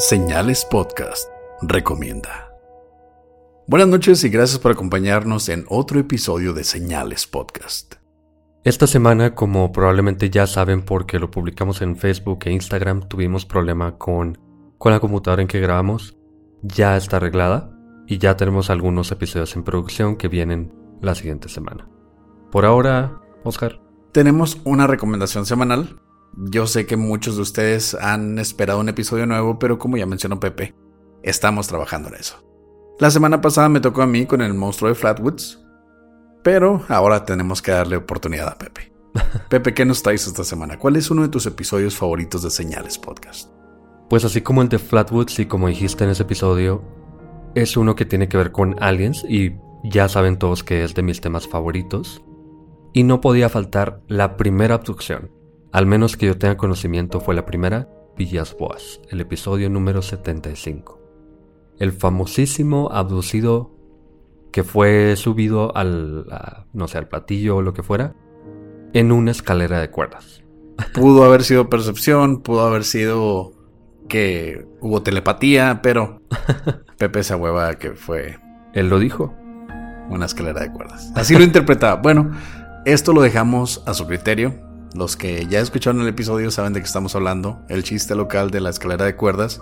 Señales 0.00 0.64
Podcast 0.64 1.28
recomienda. 1.60 2.52
Buenas 3.66 3.88
noches 3.88 4.22
y 4.22 4.28
gracias 4.28 4.60
por 4.60 4.70
acompañarnos 4.70 5.48
en 5.48 5.64
otro 5.68 5.98
episodio 5.98 6.52
de 6.52 6.62
Señales 6.62 7.26
Podcast. 7.26 7.96
Esta 8.62 8.86
semana, 8.86 9.34
como 9.34 9.72
probablemente 9.72 10.30
ya 10.30 10.46
saben 10.46 10.82
porque 10.82 11.18
lo 11.18 11.32
publicamos 11.32 11.82
en 11.82 11.96
Facebook 11.96 12.38
e 12.44 12.52
Instagram, 12.52 13.08
tuvimos 13.08 13.44
problema 13.44 13.98
con, 13.98 14.38
con 14.78 14.92
la 14.92 15.00
computadora 15.00 15.42
en 15.42 15.48
que 15.48 15.58
grabamos. 15.58 16.16
Ya 16.62 16.96
está 16.96 17.16
arreglada 17.16 17.76
y 18.06 18.18
ya 18.18 18.36
tenemos 18.36 18.70
algunos 18.70 19.10
episodios 19.10 19.56
en 19.56 19.64
producción 19.64 20.14
que 20.14 20.28
vienen 20.28 20.72
la 21.02 21.16
siguiente 21.16 21.48
semana. 21.48 21.88
Por 22.52 22.66
ahora, 22.66 23.20
Oscar. 23.42 23.80
Tenemos 24.12 24.60
una 24.62 24.86
recomendación 24.86 25.44
semanal 25.44 26.00
yo 26.40 26.66
sé 26.66 26.86
que 26.86 26.96
muchos 26.96 27.36
de 27.36 27.42
ustedes 27.42 27.94
han 27.94 28.38
esperado 28.38 28.78
un 28.78 28.88
episodio 28.88 29.26
nuevo, 29.26 29.58
pero 29.58 29.78
como 29.78 29.96
ya 29.96 30.06
mencionó 30.06 30.38
Pepe, 30.38 30.74
estamos 31.22 31.66
trabajando 31.66 32.08
en 32.08 32.14
eso. 32.14 32.44
La 33.00 33.10
semana 33.10 33.40
pasada 33.40 33.68
me 33.68 33.80
tocó 33.80 34.02
a 34.02 34.06
mí 34.06 34.24
con 34.26 34.40
el 34.40 34.54
monstruo 34.54 34.88
de 34.88 34.94
Flatwoods, 34.94 35.64
pero 36.44 36.84
ahora 36.88 37.24
tenemos 37.24 37.60
que 37.60 37.72
darle 37.72 37.96
oportunidad 37.96 38.48
a 38.48 38.58
Pepe. 38.58 38.92
Pepe, 39.48 39.74
¿qué 39.74 39.84
nos 39.84 40.02
traes 40.02 40.26
esta 40.26 40.44
semana? 40.44 40.78
¿Cuál 40.78 40.96
es 40.96 41.10
uno 41.10 41.22
de 41.22 41.28
tus 41.28 41.46
episodios 41.46 41.96
favoritos 41.96 42.42
de 42.42 42.50
Señales 42.50 42.98
Podcast? 42.98 43.50
Pues 44.08 44.24
así 44.24 44.40
como 44.40 44.62
el 44.62 44.68
de 44.68 44.78
Flatwoods 44.78 45.40
y 45.40 45.46
como 45.46 45.68
dijiste 45.68 46.04
en 46.04 46.10
ese 46.10 46.22
episodio, 46.22 46.82
es 47.54 47.76
uno 47.76 47.96
que 47.96 48.04
tiene 48.04 48.28
que 48.28 48.36
ver 48.36 48.52
con 48.52 48.76
aliens 48.82 49.24
y 49.28 49.56
ya 49.82 50.08
saben 50.08 50.38
todos 50.38 50.62
que 50.62 50.84
es 50.84 50.94
de 50.94 51.02
mis 51.02 51.20
temas 51.20 51.48
favoritos. 51.48 52.22
Y 52.92 53.02
no 53.02 53.20
podía 53.20 53.48
faltar 53.48 54.02
la 54.06 54.36
primera 54.36 54.76
abducción, 54.76 55.30
al 55.72 55.86
menos 55.86 56.16
que 56.16 56.26
yo 56.26 56.38
tenga 56.38 56.56
conocimiento, 56.56 57.20
fue 57.20 57.34
la 57.34 57.44
primera 57.44 57.88
Villas 58.16 58.56
Boas, 58.58 59.00
el 59.10 59.20
episodio 59.20 59.70
número 59.70 60.02
75. 60.02 60.98
El 61.78 61.92
famosísimo 61.92 62.90
abducido 62.92 63.70
que 64.50 64.64
fue 64.64 65.14
subido 65.16 65.76
al, 65.76 66.26
no 66.72 66.88
sé, 66.88 66.98
al 66.98 67.08
platillo 67.08 67.56
o 67.56 67.62
lo 67.62 67.74
que 67.74 67.82
fuera, 67.82 68.14
en 68.92 69.12
una 69.12 69.30
escalera 69.30 69.80
de 69.80 69.90
cuerdas. 69.90 70.42
Pudo 70.94 71.24
haber 71.24 71.44
sido 71.44 71.68
percepción, 71.68 72.40
pudo 72.40 72.66
haber 72.66 72.84
sido 72.84 73.52
que 74.08 74.66
hubo 74.80 75.02
telepatía, 75.02 75.80
pero 75.82 76.22
Pepe 76.98 77.20
esa 77.20 77.36
hueva 77.36 77.74
que 77.74 77.92
fue... 77.92 78.38
Él 78.72 78.88
lo 78.88 78.98
dijo. 78.98 79.34
Una 80.08 80.26
escalera 80.26 80.60
de 80.60 80.72
cuerdas. 80.72 81.12
Así 81.14 81.36
lo 81.36 81.44
interpretaba. 81.44 82.00
Bueno, 82.00 82.30
esto 82.84 83.12
lo 83.12 83.22
dejamos 83.22 83.82
a 83.86 83.94
su 83.94 84.06
criterio. 84.06 84.67
Los 84.94 85.16
que 85.16 85.46
ya 85.46 85.60
escucharon 85.60 86.00
el 86.00 86.08
episodio 86.08 86.50
saben 86.50 86.72
de 86.72 86.80
qué 86.80 86.86
estamos 86.86 87.14
hablando, 87.14 87.60
el 87.68 87.82
chiste 87.82 88.14
local 88.14 88.50
de 88.50 88.60
la 88.60 88.70
escalera 88.70 89.04
de 89.04 89.16
cuerdas. 89.16 89.60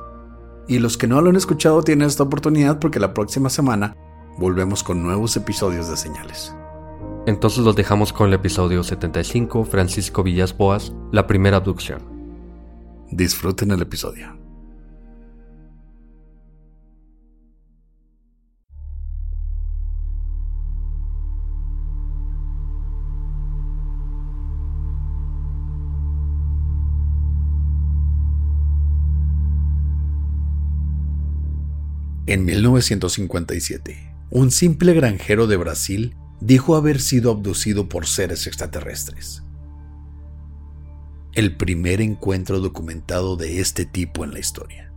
Y 0.69 0.79
los 0.79 0.97
que 0.97 1.07
no 1.07 1.21
lo 1.21 1.31
han 1.31 1.37
escuchado 1.37 1.83
tienen 1.83 2.07
esta 2.07 2.23
oportunidad 2.23 2.79
porque 2.79 3.01
la 3.01 3.15
próxima 3.15 3.51
semana 3.51 3.97
volvemos 4.39 4.83
con 4.83 5.03
nuevos 5.03 5.37
episodios 5.37 5.89
de 5.89 5.97
señales. 5.97 6.55
Entonces 7.27 7.65
los 7.65 7.75
dejamos 7.75 8.13
con 8.13 8.29
el 8.29 8.35
episodio 8.35 8.85
75, 8.85 9.65
Francisco 9.65 10.23
Villas 10.23 10.57
Boas, 10.57 10.93
la 11.11 11.27
primera 11.27 11.57
abducción. 11.57 12.01
Disfruten 13.11 13.73
el 13.73 13.83
episodio. 13.83 14.46
En 32.29 32.45
1957, 32.45 34.13
un 34.31 34.51
simple 34.51 34.95
granjero 34.95 35.47
de 35.47 35.57
Brasil 35.57 36.17
dijo 36.41 36.75
haber 36.75 37.01
sido 37.01 37.31
abducido 37.31 37.89
por 37.89 38.07
seres 38.07 38.49
extraterrestres. 38.49 39.45
El 41.35 41.57
primer 41.57 42.01
encuentro 42.01 42.59
documentado 42.59 43.37
de 43.37 43.61
este 43.61 43.85
tipo 43.85 44.25
en 44.25 44.33
la 44.33 44.41
historia, 44.41 44.93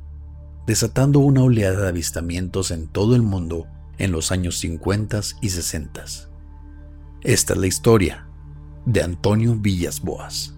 desatando 0.66 1.20
una 1.20 1.44
oleada 1.44 1.84
de 1.84 1.90
avistamientos 1.90 2.72
en 2.72 2.88
todo 2.88 3.16
el 3.16 3.22
mundo 3.22 3.68
en 4.00 4.12
los 4.12 4.32
años 4.32 4.58
50 4.58 5.22
y 5.40 5.50
60. 5.50 6.06
Esta 7.22 7.54
es 7.54 7.60
la 7.60 7.68
historia 7.68 8.28
de 8.88 9.04
Antonio 9.04 9.56
Villas 9.56 10.02
Boas. 10.02 10.56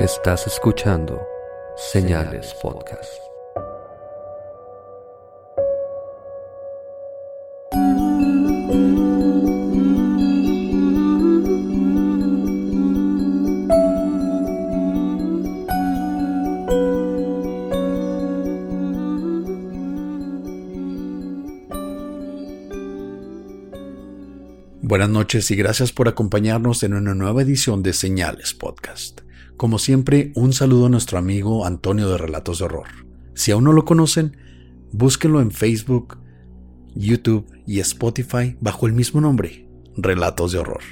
Estás 0.00 0.46
escuchando 0.46 1.20
Señales 1.76 2.54
Podcast. 2.62 3.02
Buenas 24.80 25.08
noches 25.08 25.50
y 25.50 25.56
gracias 25.56 25.90
por 25.90 26.06
acompañarnos 26.06 26.84
en 26.84 26.94
una 26.94 27.16
nueva 27.16 27.42
edición 27.42 27.82
de 27.82 27.92
Señales 27.92 28.54
Podcast. 28.54 29.22
Como 29.58 29.80
siempre, 29.80 30.30
un 30.36 30.52
saludo 30.52 30.86
a 30.86 30.88
nuestro 30.88 31.18
amigo 31.18 31.66
Antonio 31.66 32.08
de 32.08 32.16
Relatos 32.16 32.60
de 32.60 32.66
Horror. 32.66 32.86
Si 33.34 33.50
aún 33.50 33.64
no 33.64 33.72
lo 33.72 33.84
conocen, 33.84 34.36
búsquenlo 34.92 35.40
en 35.40 35.50
Facebook, 35.50 36.16
YouTube 36.94 37.44
y 37.66 37.80
Spotify 37.80 38.56
bajo 38.60 38.86
el 38.86 38.92
mismo 38.92 39.20
nombre, 39.20 39.68
Relatos 39.96 40.52
de 40.52 40.60
Horror. 40.60 40.82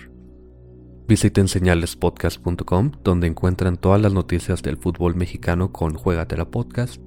Visiten 1.07 1.47
señalespodcast.com 1.47 2.91
donde 3.05 3.29
encuentran 3.29 3.77
todas 3.77 4.03
las 4.03 4.13
noticias 4.13 4.63
del 4.63 4.79
fútbol 4.79 5.15
mexicano 5.15 5.71
con 5.71 5.95
Juegatela 5.95 6.51
Podcast 6.51 7.01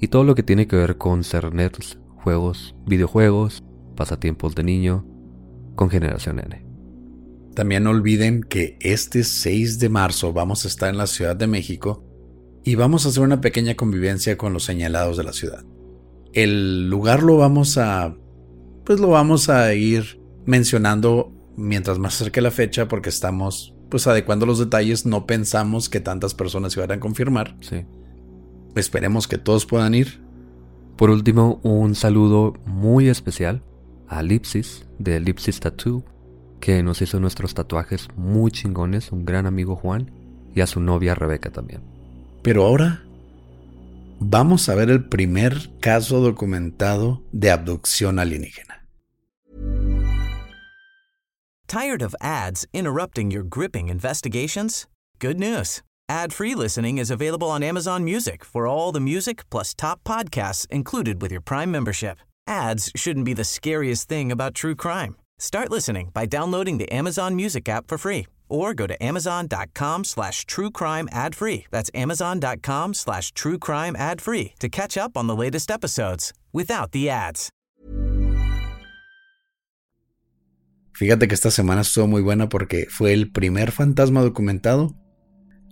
y 0.00 0.06
todo 0.06 0.22
lo 0.22 0.36
que 0.36 0.44
tiene 0.44 0.68
que 0.68 0.76
ver 0.76 0.98
con 0.98 1.24
cernets, 1.24 1.98
juegos, 2.14 2.76
videojuegos, 2.86 3.64
pasatiempos 3.96 4.54
de 4.54 4.62
niño, 4.62 5.04
con 5.74 5.90
Generación 5.90 6.38
N. 6.38 6.71
También 7.54 7.84
no 7.84 7.90
olviden 7.90 8.42
que 8.42 8.78
este 8.80 9.24
6 9.24 9.78
de 9.78 9.88
marzo 9.88 10.32
vamos 10.32 10.64
a 10.64 10.68
estar 10.68 10.88
en 10.88 10.96
la 10.96 11.06
Ciudad 11.06 11.36
de 11.36 11.46
México 11.46 12.04
y 12.64 12.76
vamos 12.76 13.04
a 13.04 13.10
hacer 13.10 13.22
una 13.22 13.40
pequeña 13.40 13.74
convivencia 13.74 14.38
con 14.38 14.52
los 14.52 14.64
señalados 14.64 15.16
de 15.16 15.24
la 15.24 15.32
ciudad. 15.32 15.64
El 16.32 16.88
lugar 16.88 17.22
lo 17.22 17.36
vamos 17.36 17.76
a 17.76 18.16
pues 18.84 18.98
lo 19.00 19.08
vamos 19.08 19.48
a 19.48 19.74
ir 19.74 20.20
mencionando 20.44 21.32
mientras 21.56 21.98
más 21.98 22.14
acerque 22.14 22.40
la 22.40 22.50
fecha 22.50 22.88
porque 22.88 23.10
estamos 23.10 23.74
pues 23.90 24.06
adecuando 24.06 24.46
los 24.46 24.58
detalles, 24.58 25.04
no 25.04 25.26
pensamos 25.26 25.90
que 25.90 26.00
tantas 26.00 26.32
personas 26.32 26.72
se 26.72 26.80
vayan 26.80 26.96
a 26.96 27.00
confirmar. 27.00 27.56
Sí. 27.60 27.84
Esperemos 28.74 29.28
que 29.28 29.36
todos 29.36 29.66
puedan 29.66 29.94
ir. 29.94 30.22
Por 30.96 31.10
último, 31.10 31.60
un 31.62 31.94
saludo 31.94 32.54
muy 32.64 33.08
especial 33.08 33.62
a 34.08 34.22
Lipsis 34.22 34.86
de 34.98 35.20
Lipsis 35.20 35.60
Tattoo 35.60 36.04
que 36.62 36.80
nos 36.84 37.02
hizo 37.02 37.18
nuestros 37.18 37.54
tatuajes 37.54 38.08
muy 38.14 38.52
chingones, 38.52 39.10
un 39.10 39.24
gran 39.24 39.46
amigo 39.46 39.74
Juan, 39.74 40.12
y 40.54 40.60
a 40.60 40.68
su 40.68 40.78
novia 40.78 41.16
Rebeca 41.16 41.50
también. 41.50 41.82
Pero 42.42 42.64
ahora 42.64 43.02
vamos 44.20 44.68
a 44.68 44.76
ver 44.76 44.88
el 44.88 45.08
primer 45.08 45.70
caso 45.80 46.20
documentado 46.20 47.20
de 47.32 47.50
abducción 47.50 48.20
alienígena. 48.20 48.86
Tired 51.66 52.02
of 52.02 52.14
ads 52.20 52.64
interrupting 52.72 53.32
your 53.32 53.42
gripping 53.42 53.88
investigations? 53.88 54.86
Good 55.18 55.40
news. 55.40 55.82
Ad-free 56.08 56.54
listening 56.54 56.98
is 56.98 57.10
available 57.10 57.48
on 57.48 57.64
Amazon 57.64 58.04
Music 58.04 58.44
for 58.44 58.68
all 58.68 58.92
the 58.92 59.00
music 59.00 59.48
plus 59.50 59.74
top 59.74 60.04
podcasts 60.04 60.66
included 60.70 61.20
with 61.22 61.32
your 61.32 61.40
Prime 61.40 61.72
membership. 61.72 62.18
Ads 62.46 62.92
shouldn't 62.94 63.24
be 63.24 63.34
the 63.34 63.44
scariest 63.44 64.08
thing 64.08 64.30
about 64.30 64.54
true 64.54 64.76
crime. 64.76 65.16
Start 65.42 65.72
listening 65.72 66.10
by 66.14 66.24
downloading 66.24 66.78
the 66.78 66.88
Amazon 66.92 67.34
Music 67.34 67.68
app 67.68 67.88
for 67.88 67.98
free 67.98 68.26
or 68.48 68.72
go 68.74 68.86
to 68.86 68.94
amazon.com 69.02 70.04
slash 70.04 70.46
true 70.46 70.70
crime 70.70 71.08
ad 71.10 71.34
free. 71.34 71.66
That's 71.72 71.90
amazon.com 71.94 72.94
slash 72.94 73.32
true 73.32 73.58
crime 73.58 73.96
ad 73.96 74.20
free 74.20 74.54
to 74.60 74.68
catch 74.68 74.96
up 74.96 75.16
on 75.16 75.26
the 75.26 75.34
latest 75.34 75.68
episodes 75.68 76.32
without 76.52 76.92
the 76.92 77.10
ads. 77.10 77.50
Fíjate 80.94 81.26
que 81.26 81.34
esta 81.34 81.50
semana 81.50 81.80
estuvo 81.80 82.06
muy 82.06 82.22
buena 82.22 82.48
porque 82.48 82.86
fue 82.88 83.12
el 83.12 83.32
primer 83.32 83.72
fantasma 83.72 84.22
documentado 84.22 84.94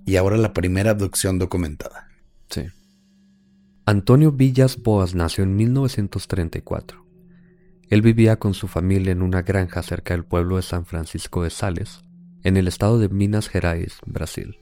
y 0.05 0.17
ahora 0.17 0.37
la 0.37 0.53
primera 0.53 0.91
abducción 0.91 1.39
documentada. 1.39 2.09
Sí. 2.49 2.63
Antonio 3.87 4.33
Villas 4.33 4.83
Boas 4.83 5.15
nació 5.15 5.45
en 5.45 5.55
1934. 5.55 7.10
Él 7.91 8.03
vivía 8.03 8.39
con 8.39 8.55
su 8.55 8.69
familia 8.69 9.11
en 9.11 9.21
una 9.21 9.43
granja 9.43 9.83
cerca 9.83 10.15
del 10.15 10.25
pueblo 10.25 10.55
de 10.57 10.63
San 10.63 10.87
Francisco 10.87 11.43
de 11.43 11.51
Sales, 11.51 12.05
en 12.45 12.57
el 12.57 12.69
estado 12.69 13.01
de 13.01 13.09
Minas 13.09 13.49
Gerais, 13.49 13.99
Brasil. 14.07 14.61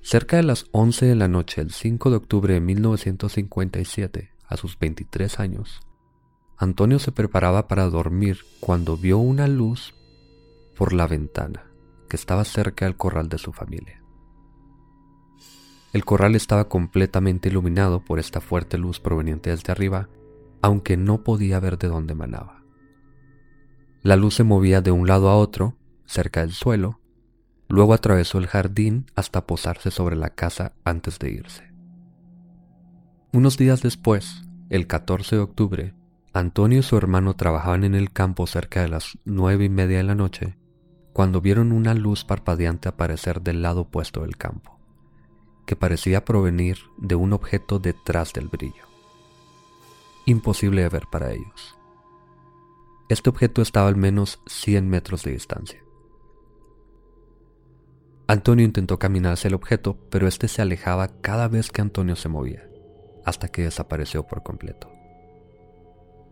Cerca 0.00 0.36
de 0.36 0.44
las 0.44 0.66
11 0.70 1.06
de 1.06 1.16
la 1.16 1.26
noche 1.26 1.60
del 1.60 1.72
5 1.72 2.08
de 2.08 2.16
octubre 2.16 2.54
de 2.54 2.60
1957, 2.60 4.30
a 4.46 4.56
sus 4.56 4.78
23 4.78 5.40
años, 5.40 5.80
Antonio 6.56 7.00
se 7.00 7.10
preparaba 7.10 7.66
para 7.66 7.90
dormir 7.90 8.38
cuando 8.60 8.96
vio 8.96 9.18
una 9.18 9.48
luz 9.48 9.94
por 10.76 10.92
la 10.92 11.08
ventana 11.08 11.64
que 12.08 12.14
estaba 12.14 12.44
cerca 12.44 12.84
del 12.84 12.96
corral 12.96 13.28
de 13.28 13.38
su 13.38 13.52
familia. 13.52 14.04
El 15.92 16.04
corral 16.04 16.36
estaba 16.36 16.68
completamente 16.68 17.48
iluminado 17.48 18.04
por 18.04 18.20
esta 18.20 18.40
fuerte 18.40 18.78
luz 18.78 19.00
proveniente 19.00 19.50
desde 19.50 19.72
arriba, 19.72 20.08
aunque 20.62 20.96
no 20.96 21.22
podía 21.22 21.60
ver 21.60 21.78
de 21.78 21.88
dónde 21.88 22.12
emanaba. 22.12 22.62
La 24.02 24.16
luz 24.16 24.34
se 24.34 24.44
movía 24.44 24.80
de 24.80 24.90
un 24.90 25.06
lado 25.06 25.28
a 25.28 25.36
otro, 25.36 25.76
cerca 26.06 26.40
del 26.40 26.52
suelo, 26.52 27.00
luego 27.68 27.94
atravesó 27.94 28.38
el 28.38 28.46
jardín 28.46 29.06
hasta 29.14 29.46
posarse 29.46 29.90
sobre 29.90 30.16
la 30.16 30.30
casa 30.30 30.72
antes 30.84 31.18
de 31.18 31.30
irse. 31.30 31.72
Unos 33.32 33.56
días 33.56 33.82
después, 33.82 34.42
el 34.70 34.86
14 34.86 35.36
de 35.36 35.42
octubre, 35.42 35.94
Antonio 36.32 36.78
y 36.78 36.82
su 36.82 36.96
hermano 36.96 37.34
trabajaban 37.34 37.84
en 37.84 37.94
el 37.94 38.12
campo 38.12 38.46
cerca 38.46 38.82
de 38.82 38.88
las 38.88 39.18
nueve 39.24 39.64
y 39.64 39.68
media 39.68 39.98
de 39.98 40.04
la 40.04 40.14
noche, 40.14 40.56
cuando 41.12 41.40
vieron 41.40 41.72
una 41.72 41.94
luz 41.94 42.24
parpadeante 42.24 42.88
aparecer 42.88 43.42
del 43.42 43.62
lado 43.62 43.82
opuesto 43.82 44.22
del 44.22 44.36
campo 44.36 44.80
que 45.70 45.76
parecía 45.76 46.24
provenir 46.24 46.78
de 46.98 47.14
un 47.14 47.32
objeto 47.32 47.78
detrás 47.78 48.32
del 48.32 48.48
brillo. 48.48 48.89
Imposible 50.26 50.82
de 50.82 50.88
ver 50.88 51.06
para 51.10 51.32
ellos. 51.32 51.76
Este 53.08 53.28
objeto 53.28 53.62
estaba 53.62 53.88
al 53.88 53.96
menos 53.96 54.40
100 54.46 54.88
metros 54.88 55.24
de 55.24 55.32
distancia. 55.32 55.82
Antonio 58.28 58.64
intentó 58.64 59.00
caminar 59.00 59.32
hacia 59.32 59.48
el 59.48 59.54
objeto, 59.54 59.98
pero 60.08 60.28
este 60.28 60.46
se 60.46 60.62
alejaba 60.62 61.08
cada 61.20 61.48
vez 61.48 61.72
que 61.72 61.80
Antonio 61.80 62.14
se 62.14 62.28
movía, 62.28 62.70
hasta 63.24 63.48
que 63.48 63.62
desapareció 63.62 64.24
por 64.28 64.44
completo. 64.44 64.92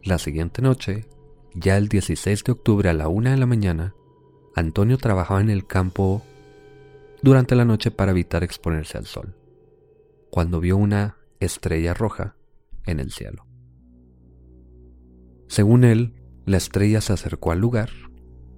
La 0.04 0.18
siguiente 0.18 0.62
noche, 0.62 1.08
ya 1.54 1.76
el 1.76 1.88
16 1.88 2.44
de 2.44 2.52
octubre 2.52 2.88
a 2.88 2.92
la 2.92 3.08
una 3.08 3.32
de 3.32 3.38
la 3.38 3.46
mañana, 3.46 3.96
Antonio 4.54 4.96
trabajaba 4.98 5.40
en 5.40 5.50
el 5.50 5.66
campo 5.66 6.22
durante 7.20 7.56
la 7.56 7.64
noche 7.64 7.90
para 7.90 8.12
evitar 8.12 8.44
exponerse 8.44 8.96
al 8.96 9.06
sol, 9.06 9.34
cuando 10.30 10.60
vio 10.60 10.76
una 10.76 11.16
estrella 11.40 11.94
roja 11.94 12.36
en 12.86 13.00
el 13.00 13.10
cielo. 13.10 13.47
Según 15.48 15.84
él, 15.84 16.14
la 16.44 16.58
estrella 16.58 17.00
se 17.00 17.12
acercó 17.12 17.52
al 17.52 17.60
lugar, 17.60 17.90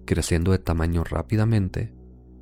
creciendo 0.04 0.52
de 0.52 0.58
tamaño 0.58 1.04
rápidamente, 1.04 1.94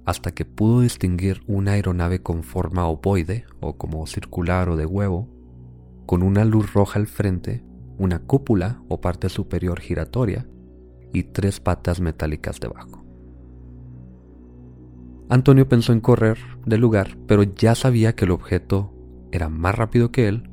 hasta 0.07 0.33
que 0.33 0.47
pudo 0.47 0.81
distinguir 0.81 1.43
una 1.47 1.73
aeronave 1.73 2.23
con 2.23 2.43
forma 2.43 2.87
ovoide 2.87 3.45
o 3.61 3.77
como 3.77 4.07
circular 4.07 4.71
o 4.71 4.77
de 4.77 4.87
huevo, 4.87 5.29
con 6.07 6.23
una 6.23 6.47
luz 6.47 6.73
roja 6.73 6.99
al 6.99 7.07
frente, 7.07 7.63
una 7.99 8.21
cúpula 8.21 8.83
o 8.89 9.03
parte 9.03 9.29
superior 9.29 9.81
giratoria 9.81 10.49
y 11.13 11.25
tres 11.25 11.61
patas 11.61 12.01
metálicas 12.01 12.59
debajo. 12.59 13.05
Antonio 15.29 15.69
pensó 15.69 15.93
en 15.93 16.01
correr 16.01 16.39
del 16.65 16.81
lugar, 16.81 17.19
pero 17.27 17.43
ya 17.43 17.75
sabía 17.75 18.15
que 18.15 18.25
el 18.25 18.31
objeto 18.31 18.95
era 19.31 19.51
más 19.51 19.75
rápido 19.75 20.11
que 20.11 20.27
él 20.27 20.51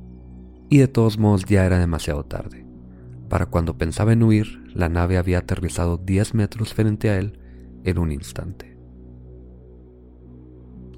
y 0.69 0.79
de 0.79 0.89
todos 0.89 1.17
modos 1.17 1.45
ya 1.45 1.65
era 1.65 1.79
demasiado 1.79 2.25
tarde. 2.25 2.64
Para 3.29 3.47
cuando 3.47 3.77
pensaba 3.77 4.13
en 4.13 4.23
huir, 4.23 4.63
la 4.73 4.89
nave 4.89 5.17
había 5.17 5.39
aterrizado 5.39 5.97
10 5.97 6.33
metros 6.35 6.73
frente 6.73 7.09
a 7.09 7.17
él 7.17 7.39
en 7.83 7.97
un 7.97 8.11
instante. 8.11 8.77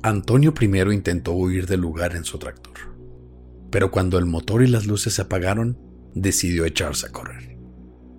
Antonio 0.03 0.53
primero 0.53 0.91
intentó 0.91 1.33
huir 1.33 1.68
del 1.68 1.81
lugar 1.81 2.15
en 2.15 2.24
su 2.24 2.38
tractor, 2.38 2.77
pero 3.71 3.91
cuando 3.91 4.18
el 4.18 4.25
motor 4.25 4.63
y 4.63 4.68
las 4.68 4.85
luces 4.85 5.13
se 5.13 5.21
apagaron, 5.21 5.77
decidió 6.13 6.65
echarse 6.65 7.07
a 7.07 7.12
correr. 7.12 7.57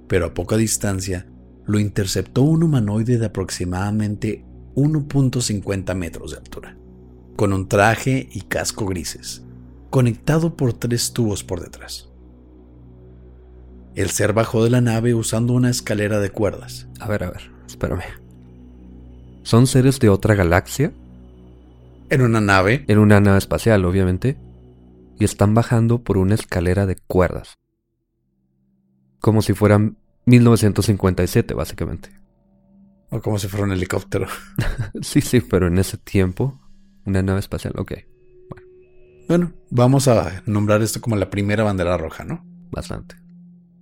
Pero 0.07 0.27
a 0.27 0.35
poca 0.35 0.57
distancia, 0.57 1.27
lo 1.67 1.79
interceptó 1.79 2.43
un 2.43 2.63
humanoide 2.63 3.19
de 3.19 3.27
aproximadamente 3.27 4.45
1.50 4.75 5.95
metros 5.95 6.31
de 6.31 6.39
altura, 6.39 6.79
con 7.37 7.53
un 7.53 7.69
traje 7.69 8.29
y 8.33 8.43
casco 8.43 8.87
grises, 8.87 9.45
conectado 9.91 10.57
por 10.57 10.73
tres 10.73 11.13
tubos 11.13 11.45
por 11.45 11.61
detrás. 11.61 12.08
El 13.99 14.11
ser 14.11 14.33
bajó 14.33 14.63
de 14.63 14.71
la 14.71 14.81
nave 14.81 15.13
usando 15.13 15.55
una 15.55 15.71
escalera 15.71 16.21
de 16.21 16.31
cuerdas. 16.31 16.87
A 17.01 17.09
ver, 17.09 17.25
a 17.25 17.31
ver, 17.33 17.51
espérame. 17.67 18.05
¿Son 19.43 19.67
seres 19.67 19.99
de 19.99 20.09
otra 20.09 20.37
galaxia? 20.37 20.93
En 22.09 22.23
una 22.23 22.41
nave. 22.41 22.85
En 22.87 22.99
una 22.99 23.19
nave 23.19 23.39
espacial, 23.39 23.85
obviamente. 23.85 24.39
Y 25.19 25.25
están 25.25 25.53
bajando 25.53 26.05
por 26.05 26.17
una 26.17 26.37
escalera 26.37 26.87
de 26.87 26.95
cuerdas. 26.95 27.59
Como 29.19 29.43
si 29.43 29.53
fueran 29.53 29.97
1957, 30.27 31.55
básicamente. 31.55 32.11
O 33.11 33.21
como 33.21 33.41
si 33.41 33.49
fuera 33.49 33.67
un 33.67 33.73
helicóptero. 33.73 34.29
sí, 35.03 35.21
sí, 35.21 35.41
pero 35.41 35.67
en 35.67 35.77
ese 35.77 35.99
tiempo, 35.99 36.61
una 37.05 37.21
nave 37.21 37.41
espacial, 37.41 37.73
ok. 37.77 37.95
Bueno. 38.49 38.67
bueno, 39.27 39.53
vamos 39.71 40.07
a 40.07 40.41
nombrar 40.47 40.83
esto 40.83 41.01
como 41.01 41.17
la 41.17 41.31
primera 41.31 41.65
bandera 41.65 41.97
roja, 41.97 42.23
¿no? 42.23 42.47
Bastante. 42.71 43.28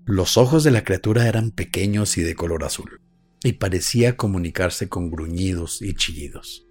Los 0.07 0.37
ojos 0.37 0.63
de 0.63 0.71
la 0.71 0.85
criatura 0.85 1.27
eran 1.27 1.51
pequeños 1.51 2.17
y 2.17 2.23
de 2.23 2.37
color 2.37 2.63
azul, 2.63 3.01
y 3.43 3.55
parecía 3.55 4.17
comunicarse 4.17 4.89
con 4.89 5.11
gruñidos 5.11 5.83
y 5.83 5.95
chillidos. 5.95 6.67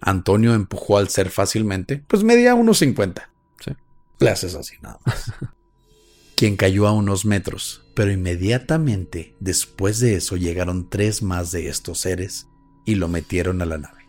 Antonio 0.00 0.54
empujó 0.54 0.98
al 0.98 1.08
ser 1.08 1.30
fácilmente, 1.30 2.04
pues 2.06 2.22
medía 2.22 2.54
unos 2.54 2.78
50. 2.78 3.32
Sí. 3.62 3.72
Le 4.20 4.30
haces 4.30 4.54
así 4.54 4.76
nada 4.80 5.00
más. 5.04 5.32
quien 6.40 6.56
cayó 6.56 6.86
a 6.86 6.92
unos 6.92 7.26
metros, 7.26 7.82
pero 7.94 8.10
inmediatamente 8.12 9.34
después 9.40 10.00
de 10.00 10.14
eso 10.14 10.36
llegaron 10.36 10.88
tres 10.88 11.22
más 11.22 11.50
de 11.50 11.68
estos 11.68 11.98
seres 11.98 12.46
y 12.86 12.94
lo 12.94 13.08
metieron 13.08 13.60
a 13.60 13.66
la 13.66 13.76
nave. 13.76 13.99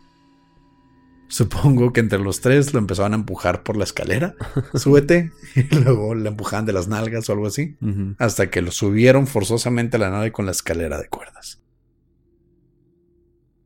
Supongo 1.32 1.94
que 1.94 2.00
entre 2.00 2.18
los 2.18 2.42
tres 2.42 2.74
lo 2.74 2.78
empezaron 2.78 3.14
a 3.14 3.16
empujar 3.16 3.62
por 3.62 3.78
la 3.78 3.84
escalera, 3.84 4.34
súbete, 4.74 5.32
y 5.56 5.62
luego 5.76 6.14
le 6.14 6.28
empujaban 6.28 6.66
de 6.66 6.74
las 6.74 6.88
nalgas 6.88 7.26
o 7.26 7.32
algo 7.32 7.46
así, 7.46 7.78
hasta 8.18 8.50
que 8.50 8.60
lo 8.60 8.70
subieron 8.70 9.26
forzosamente 9.26 9.96
a 9.96 10.00
la 10.00 10.10
nave 10.10 10.30
con 10.30 10.44
la 10.44 10.52
escalera 10.52 11.00
de 11.00 11.08
cuerdas. 11.08 11.62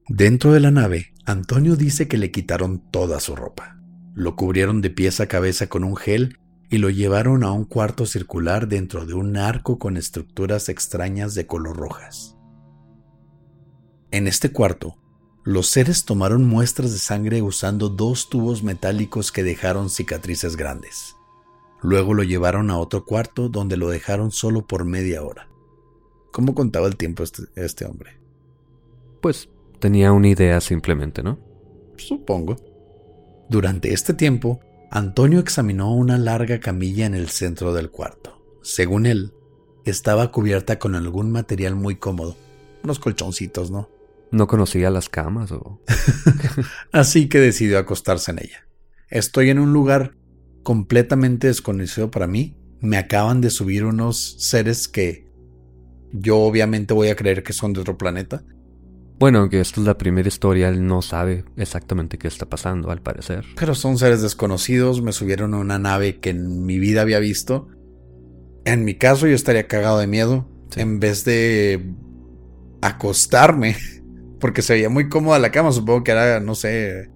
Dentro 0.08 0.52
de 0.52 0.60
la 0.60 0.70
nave, 0.70 1.12
Antonio 1.24 1.74
dice 1.74 2.06
que 2.06 2.18
le 2.18 2.30
quitaron 2.30 2.88
toda 2.92 3.18
su 3.18 3.34
ropa. 3.34 3.80
Lo 4.14 4.36
cubrieron 4.36 4.80
de 4.80 4.90
pies 4.90 5.18
a 5.18 5.26
cabeza 5.26 5.66
con 5.66 5.82
un 5.82 5.96
gel 5.96 6.38
y 6.70 6.78
lo 6.78 6.88
llevaron 6.88 7.42
a 7.42 7.50
un 7.50 7.64
cuarto 7.64 8.06
circular 8.06 8.68
dentro 8.68 9.06
de 9.06 9.14
un 9.14 9.36
arco 9.36 9.80
con 9.80 9.96
estructuras 9.96 10.68
extrañas 10.68 11.34
de 11.34 11.48
color 11.48 11.76
rojas. 11.76 12.36
En 14.12 14.28
este 14.28 14.52
cuarto, 14.52 14.98
los 15.46 15.68
seres 15.68 16.04
tomaron 16.04 16.44
muestras 16.44 16.90
de 16.92 16.98
sangre 16.98 17.40
usando 17.40 17.88
dos 17.88 18.28
tubos 18.28 18.64
metálicos 18.64 19.30
que 19.30 19.44
dejaron 19.44 19.90
cicatrices 19.90 20.56
grandes. 20.56 21.14
Luego 21.80 22.14
lo 22.14 22.24
llevaron 22.24 22.68
a 22.68 22.78
otro 22.78 23.04
cuarto 23.04 23.48
donde 23.48 23.76
lo 23.76 23.88
dejaron 23.88 24.32
solo 24.32 24.66
por 24.66 24.84
media 24.84 25.22
hora. 25.22 25.48
¿Cómo 26.32 26.52
contaba 26.52 26.88
el 26.88 26.96
tiempo 26.96 27.22
este, 27.22 27.44
este 27.54 27.84
hombre? 27.84 28.18
Pues 29.20 29.48
tenía 29.78 30.10
una 30.10 30.26
idea 30.26 30.60
simplemente, 30.60 31.22
¿no? 31.22 31.38
Supongo. 31.96 32.56
Durante 33.48 33.92
este 33.92 34.14
tiempo, 34.14 34.58
Antonio 34.90 35.38
examinó 35.38 35.94
una 35.94 36.18
larga 36.18 36.58
camilla 36.58 37.06
en 37.06 37.14
el 37.14 37.28
centro 37.28 37.72
del 37.72 37.92
cuarto. 37.92 38.42
Según 38.62 39.06
él, 39.06 39.32
estaba 39.84 40.32
cubierta 40.32 40.80
con 40.80 40.96
algún 40.96 41.30
material 41.30 41.76
muy 41.76 41.94
cómodo. 41.94 42.34
Unos 42.82 42.98
colchoncitos, 42.98 43.70
¿no? 43.70 43.94
No 44.32 44.46
conocía 44.46 44.90
las 44.90 45.08
camas 45.08 45.52
o... 45.52 45.82
Así 46.92 47.28
que 47.28 47.38
decidió 47.38 47.78
acostarse 47.78 48.32
en 48.32 48.40
ella. 48.40 48.68
Estoy 49.08 49.50
en 49.50 49.58
un 49.58 49.72
lugar 49.72 50.16
completamente 50.62 51.46
desconocido 51.46 52.10
para 52.10 52.26
mí. 52.26 52.56
Me 52.80 52.98
acaban 52.98 53.40
de 53.40 53.50
subir 53.50 53.84
unos 53.84 54.36
seres 54.38 54.88
que 54.88 55.26
yo 56.12 56.38
obviamente 56.38 56.94
voy 56.94 57.08
a 57.08 57.16
creer 57.16 57.42
que 57.42 57.52
son 57.52 57.72
de 57.72 57.80
otro 57.80 57.96
planeta. 57.96 58.42
Bueno, 59.18 59.38
aunque 59.38 59.60
esta 59.60 59.80
es 59.80 59.86
la 59.86 59.96
primera 59.96 60.28
historia, 60.28 60.68
él 60.68 60.86
no 60.86 61.00
sabe 61.00 61.44
exactamente 61.56 62.18
qué 62.18 62.28
está 62.28 62.46
pasando, 62.46 62.90
al 62.90 63.00
parecer. 63.00 63.44
Pero 63.56 63.74
son 63.74 63.96
seres 63.96 64.20
desconocidos, 64.20 65.00
me 65.00 65.12
subieron 65.12 65.54
a 65.54 65.58
una 65.58 65.78
nave 65.78 66.20
que 66.20 66.30
en 66.30 66.66
mi 66.66 66.78
vida 66.78 67.00
había 67.00 67.18
visto. 67.18 67.68
En 68.66 68.84
mi 68.84 68.96
caso 68.96 69.26
yo 69.26 69.34
estaría 69.34 69.68
cagado 69.68 69.98
de 69.98 70.06
miedo. 70.06 70.48
En 70.76 71.00
vez 71.00 71.24
de 71.24 71.94
acostarme, 72.82 73.76
porque 74.40 74.62
se 74.62 74.74
veía 74.74 74.88
muy 74.88 75.08
cómoda 75.08 75.38
la 75.38 75.50
cama, 75.50 75.72
supongo 75.72 76.04
que 76.04 76.12
era, 76.12 76.40
no 76.40 76.54
sé, 76.54 77.10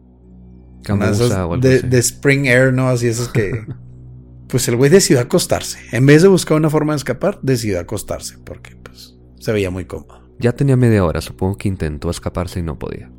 de, 1.60 1.80
de, 1.82 1.98
Spring 1.98 2.46
Air, 2.46 2.72
¿no? 2.72 2.88
Así 2.88 3.06
es 3.08 3.28
que... 3.28 3.66
pues 4.50 4.66
el 4.68 4.76
güey 4.76 4.90
decidió 4.90 5.20
acostarse. 5.20 5.78
En 5.92 6.06
vez 6.06 6.22
de 6.22 6.28
buscar 6.28 6.56
una 6.56 6.70
forma 6.70 6.92
de 6.92 6.98
escapar, 6.98 7.38
decidió 7.42 7.80
acostarse, 7.80 8.38
porque 8.44 8.76
pues 8.76 9.16
se 9.38 9.52
veía 9.52 9.70
muy 9.70 9.84
cómodo. 9.84 10.20
Ya 10.38 10.52
tenía 10.52 10.76
media 10.76 11.04
hora, 11.04 11.20
supongo 11.20 11.56
que 11.56 11.68
intentó 11.68 12.10
escaparse 12.10 12.60
y 12.60 12.62
no 12.62 12.78
podía. 12.78 13.12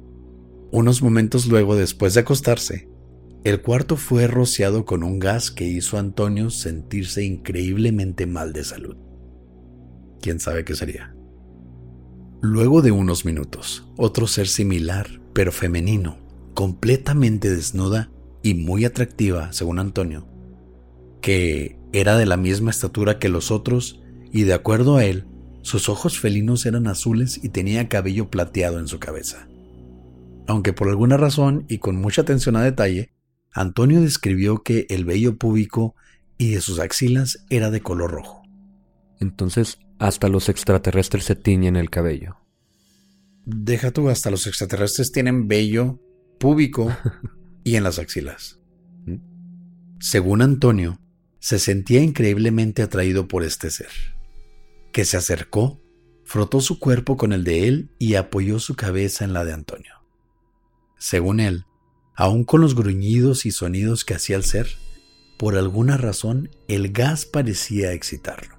Unos 0.71 1.01
momentos 1.01 1.47
luego, 1.47 1.75
después 1.75 2.13
de 2.13 2.21
acostarse, 2.21 2.89
el 3.43 3.61
cuarto 3.61 3.97
fue 3.97 4.27
rociado 4.27 4.85
con 4.85 5.03
un 5.03 5.19
gas 5.19 5.51
que 5.51 5.65
hizo 5.65 5.97
a 5.97 5.99
Antonio 5.99 6.49
sentirse 6.49 7.23
increíblemente 7.23 8.25
mal 8.25 8.53
de 8.53 8.63
salud. 8.63 8.97
¿Quién 10.21 10.39
sabe 10.39 10.63
qué 10.63 10.75
sería? 10.75 11.15
Luego 12.43 12.81
de 12.81 12.91
unos 12.91 13.23
minutos, 13.23 13.87
otro 13.97 14.25
ser 14.25 14.47
similar, 14.47 15.21
pero 15.31 15.51
femenino, 15.51 16.17
completamente 16.55 17.53
desnuda 17.53 18.09
y 18.41 18.55
muy 18.55 18.83
atractiva, 18.83 19.53
según 19.53 19.77
Antonio, 19.77 20.27
que 21.21 21.77
era 21.93 22.17
de 22.17 22.25
la 22.25 22.37
misma 22.37 22.71
estatura 22.71 23.19
que 23.19 23.29
los 23.29 23.51
otros 23.51 24.01
y 24.31 24.41
de 24.41 24.53
acuerdo 24.53 24.97
a 24.97 25.05
él, 25.05 25.27
sus 25.61 25.87
ojos 25.87 26.19
felinos 26.19 26.65
eran 26.65 26.87
azules 26.87 27.39
y 27.43 27.49
tenía 27.49 27.87
cabello 27.87 28.31
plateado 28.31 28.79
en 28.79 28.87
su 28.87 28.97
cabeza. 28.97 29.47
Aunque 30.47 30.73
por 30.73 30.89
alguna 30.89 31.17
razón 31.17 31.65
y 31.69 31.77
con 31.77 31.95
mucha 31.95 32.23
atención 32.23 32.55
a 32.55 32.63
detalle, 32.63 33.13
Antonio 33.53 34.01
describió 34.01 34.63
que 34.63 34.87
el 34.89 35.05
vello 35.05 35.37
púbico 35.37 35.93
y 36.39 36.49
de 36.49 36.61
sus 36.61 36.79
axilas 36.79 37.45
era 37.51 37.69
de 37.69 37.81
color 37.81 38.09
rojo. 38.09 38.41
Entonces, 39.19 39.77
hasta 40.01 40.29
los 40.29 40.49
extraterrestres 40.49 41.25
se 41.25 41.35
tiñen 41.35 41.75
el 41.75 41.91
cabello. 41.91 42.37
Deja 43.45 43.91
tú, 43.91 44.09
hasta 44.09 44.31
los 44.31 44.47
extraterrestres 44.47 45.11
tienen 45.11 45.47
vello 45.47 45.99
púbico 46.39 46.91
y 47.63 47.75
en 47.75 47.83
las 47.83 47.99
axilas. 47.99 48.59
¿Mm? 49.05 49.17
Según 49.99 50.41
Antonio, 50.41 50.99
se 51.37 51.59
sentía 51.59 52.01
increíblemente 52.01 52.81
atraído 52.81 53.27
por 53.27 53.43
este 53.43 53.69
ser, 53.69 53.91
que 54.91 55.05
se 55.05 55.17
acercó, 55.17 55.79
frotó 56.25 56.61
su 56.61 56.79
cuerpo 56.79 57.15
con 57.15 57.31
el 57.31 57.43
de 57.43 57.67
él 57.67 57.91
y 57.99 58.15
apoyó 58.15 58.57
su 58.57 58.75
cabeza 58.75 59.23
en 59.23 59.33
la 59.33 59.45
de 59.45 59.53
Antonio. 59.53 59.93
Según 60.97 61.39
él, 61.39 61.65
aun 62.15 62.43
con 62.43 62.61
los 62.61 62.73
gruñidos 62.73 63.45
y 63.45 63.51
sonidos 63.51 64.03
que 64.03 64.15
hacía 64.15 64.35
el 64.35 64.45
ser, 64.45 64.67
por 65.37 65.57
alguna 65.57 65.97
razón 65.97 66.49
el 66.67 66.91
gas 66.91 67.27
parecía 67.27 67.93
excitarlo. 67.93 68.50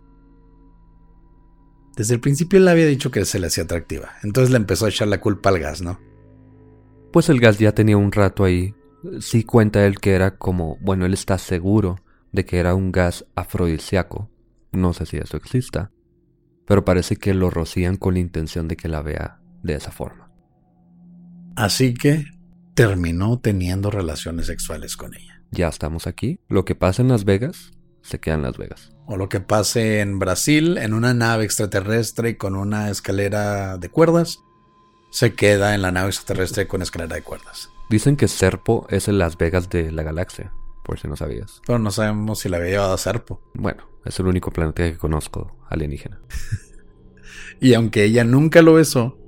Desde 1.96 2.14
el 2.14 2.20
principio 2.20 2.58
él 2.58 2.68
había 2.68 2.86
dicho 2.86 3.10
que 3.10 3.24
se 3.24 3.38
le 3.38 3.48
hacía 3.48 3.64
atractiva, 3.64 4.12
entonces 4.22 4.50
le 4.50 4.56
empezó 4.56 4.86
a 4.86 4.88
echar 4.88 5.08
la 5.08 5.20
culpa 5.20 5.50
al 5.50 5.58
gas, 5.58 5.82
¿no? 5.82 6.00
Pues 7.12 7.28
el 7.28 7.40
gas 7.40 7.58
ya 7.58 7.72
tenía 7.72 7.96
un 7.96 8.10
rato 8.10 8.44
ahí. 8.44 8.74
Sí 9.20 9.44
cuenta 9.44 9.84
él 9.84 9.98
que 9.98 10.12
era 10.12 10.36
como, 10.38 10.78
bueno, 10.80 11.04
él 11.04 11.12
está 11.12 11.36
seguro 11.36 11.96
de 12.32 12.46
que 12.46 12.58
era 12.58 12.74
un 12.74 12.90
gas 12.90 13.26
afrodisíaco. 13.34 14.30
No 14.72 14.94
sé 14.94 15.04
si 15.04 15.18
eso 15.18 15.36
exista. 15.36 15.92
Pero 16.66 16.84
parece 16.84 17.16
que 17.16 17.34
lo 17.34 17.50
rocían 17.50 17.96
con 17.96 18.14
la 18.14 18.20
intención 18.20 18.68
de 18.68 18.76
que 18.76 18.88
la 18.88 19.02
vea 19.02 19.40
de 19.62 19.74
esa 19.74 19.90
forma. 19.90 20.30
Así 21.54 21.92
que 21.92 22.24
terminó 22.74 23.38
teniendo 23.38 23.90
relaciones 23.90 24.46
sexuales 24.46 24.96
con 24.96 25.14
ella. 25.14 25.42
Ya 25.50 25.68
estamos 25.68 26.06
aquí. 26.06 26.40
Lo 26.48 26.64
que 26.64 26.74
pasa 26.74 27.02
en 27.02 27.08
Las 27.08 27.24
Vegas, 27.26 27.72
se 28.00 28.20
queda 28.20 28.36
en 28.36 28.42
Las 28.42 28.56
Vegas. 28.56 28.91
O 29.06 29.16
lo 29.16 29.28
que 29.28 29.40
pase 29.40 30.00
en 30.00 30.18
Brasil, 30.18 30.78
en 30.78 30.94
una 30.94 31.12
nave 31.12 31.44
extraterrestre 31.44 32.36
con 32.36 32.54
una 32.54 32.90
escalera 32.90 33.76
de 33.76 33.88
cuerdas, 33.88 34.40
se 35.10 35.34
queda 35.34 35.74
en 35.74 35.82
la 35.82 35.92
nave 35.92 36.08
extraterrestre 36.08 36.66
con 36.66 36.82
escalera 36.82 37.16
de 37.16 37.22
cuerdas. 37.22 37.70
Dicen 37.90 38.16
que 38.16 38.28
Serpo 38.28 38.86
es 38.88 39.08
el 39.08 39.18
Las 39.18 39.36
Vegas 39.36 39.68
de 39.68 39.92
la 39.92 40.02
galaxia, 40.02 40.52
por 40.84 40.98
si 40.98 41.08
no 41.08 41.16
sabías. 41.16 41.60
Pero 41.66 41.78
no 41.78 41.90
sabemos 41.90 42.38
si 42.38 42.48
la 42.48 42.56
había 42.56 42.70
llevado 42.70 42.94
a 42.94 42.98
Serpo. 42.98 43.40
Bueno, 43.54 43.84
es 44.04 44.18
el 44.18 44.26
único 44.26 44.50
planeta 44.50 44.84
que 44.84 44.96
conozco 44.96 45.56
alienígena. 45.68 46.20
y 47.60 47.74
aunque 47.74 48.04
ella 48.04 48.24
nunca 48.24 48.62
lo 48.62 48.74
besó, 48.74 49.18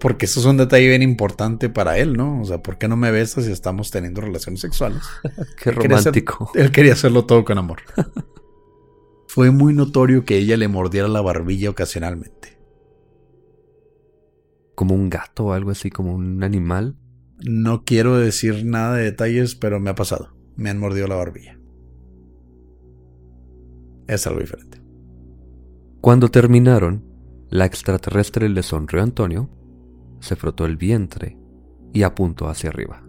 porque 0.00 0.26
eso 0.26 0.40
es 0.40 0.46
un 0.46 0.56
detalle 0.56 0.88
bien 0.88 1.02
importante 1.02 1.68
para 1.68 1.98
él, 1.98 2.14
¿no? 2.14 2.40
O 2.40 2.44
sea, 2.44 2.62
¿por 2.62 2.78
qué 2.78 2.88
no 2.88 2.96
me 2.96 3.10
besas 3.10 3.44
si 3.44 3.52
estamos 3.52 3.90
teniendo 3.90 4.20
relaciones 4.20 4.60
sexuales? 4.60 5.02
qué 5.62 5.72
romántico. 5.72 6.50
él 6.54 6.70
quería 6.72 6.92
hacerlo 6.92 7.24
todo 7.26 7.44
con 7.44 7.58
amor. 7.58 7.82
Fue 9.34 9.50
muy 9.50 9.74
notorio 9.74 10.24
que 10.24 10.38
ella 10.38 10.56
le 10.56 10.68
mordiera 10.68 11.08
la 11.08 11.20
barbilla 11.20 11.70
ocasionalmente 11.70 12.54
como 14.74 14.94
un 14.94 15.10
gato 15.10 15.46
o 15.46 15.52
algo 15.52 15.70
así, 15.70 15.90
como 15.90 16.14
un 16.14 16.42
animal. 16.44 16.96
No 17.44 17.84
quiero 17.84 18.16
decir 18.16 18.64
nada 18.64 18.94
de 18.94 19.04
detalles, 19.04 19.54
pero 19.54 19.80
me 19.80 19.90
ha 19.90 19.96
pasado. 19.96 20.36
Me 20.54 20.70
han 20.70 20.78
mordido 20.78 21.06
la 21.06 21.16
barbilla. 21.16 21.58
Es 24.06 24.24
algo 24.26 24.40
diferente. 24.40 24.80
Cuando 26.00 26.28
terminaron, 26.28 27.04
la 27.48 27.64
extraterrestre 27.64 28.48
le 28.48 28.62
sonrió 28.62 29.00
a 29.00 29.04
Antonio, 29.04 29.50
se 30.20 30.36
frotó 30.36 30.64
el 30.64 30.76
vientre 30.76 31.38
y 31.92 32.04
apuntó 32.04 32.48
hacia 32.48 32.70
arriba. 32.70 33.04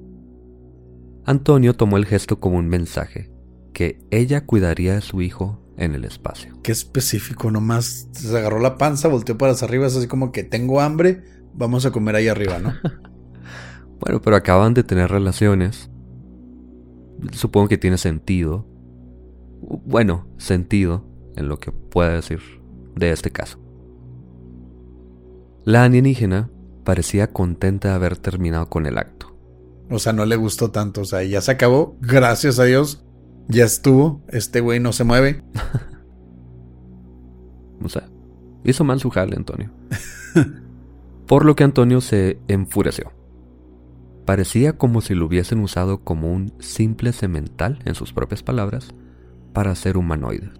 Antonio 1.26 1.76
tomó 1.76 1.98
el 1.98 2.06
gesto 2.06 2.40
como 2.40 2.58
un 2.58 2.68
mensaje, 2.68 3.32
que 3.74 4.00
ella 4.12 4.46
cuidaría 4.46 4.96
de 4.96 5.02
su 5.02 5.22
hijo 5.22 5.65
en 5.78 5.96
el 5.96 6.06
espacio. 6.06 6.58
Qué 6.64 6.72
específico, 6.72 7.52
nomás 7.52 8.08
se 8.12 8.38
agarró 8.38 8.60
la 8.60 8.78
panza, 8.78 9.08
volteó 9.08 9.38
para 9.38 9.54
hacia 9.54 9.68
arriba, 9.68 9.88
es 9.88 9.96
así 9.96 10.08
como 10.08 10.32
que 10.32 10.44
tengo 10.44 10.82
hambre, 10.82 11.24
vamos 11.54 11.86
a 11.86 11.92
comer 11.92 12.16
ahí 12.16 12.28
arriba, 12.28 12.60
¿no? 12.60 12.74
bueno, 14.00 14.22
pero 14.22 14.36
acaban 14.36 14.74
de 14.74 14.84
tener 14.84 15.10
relaciones. 15.10 15.90
Supongo 17.32 17.68
que 17.68 17.78
tiene 17.78 17.98
sentido. 17.98 18.68
Bueno, 19.62 20.28
sentido 20.38 21.06
en 21.36 21.50
lo 21.50 21.60
que 21.60 21.72
pueda 21.72 22.10
decir 22.12 22.40
de 22.96 23.12
este 23.12 23.32
caso. 23.32 23.60
La 25.64 25.84
alienígena 25.84 26.52
parecía 26.84 27.32
contenta 27.34 27.90
de 27.90 27.96
haber 27.96 28.18
terminado 28.18 28.70
con 28.70 28.86
el 28.86 28.98
acto. 28.98 29.36
O 29.90 30.00
sea, 30.00 30.14
no 30.14 30.26
le 30.26 30.36
gustó 30.36 30.72
tanto. 30.72 31.02
O 31.02 31.06
sea, 31.06 31.24
ya 31.24 31.42
se 31.42 31.52
acabó. 31.52 31.98
Gracias 32.02 32.60
a 32.60 32.64
Dios. 32.66 33.04
Ya 33.48 33.66
estuvo. 33.66 34.22
Este 34.30 34.60
güey 34.60 34.80
no 34.80 34.94
se 34.94 35.04
mueve. 35.04 35.44
o 37.84 37.90
sea, 37.90 38.10
hizo 38.64 38.84
mal 38.84 39.00
su 39.00 39.10
jale, 39.10 39.36
Antonio. 39.36 39.72
por 41.28 41.46
lo 41.46 41.56
que 41.56 41.64
Antonio 41.64 42.02
se 42.02 42.40
enfureció. 42.48 43.12
Parecía 44.26 44.74
como 44.74 45.02
si 45.02 45.14
lo 45.14 45.28
hubiesen 45.28 45.60
usado 45.60 46.04
como 46.04 46.32
un 46.32 46.54
simple 46.60 47.14
cemental, 47.14 47.80
en 47.86 47.94
sus 47.94 48.12
propias 48.12 48.42
palabras, 48.42 48.88
para 49.54 49.76
ser 49.76 49.98
humanoide. 49.98 50.52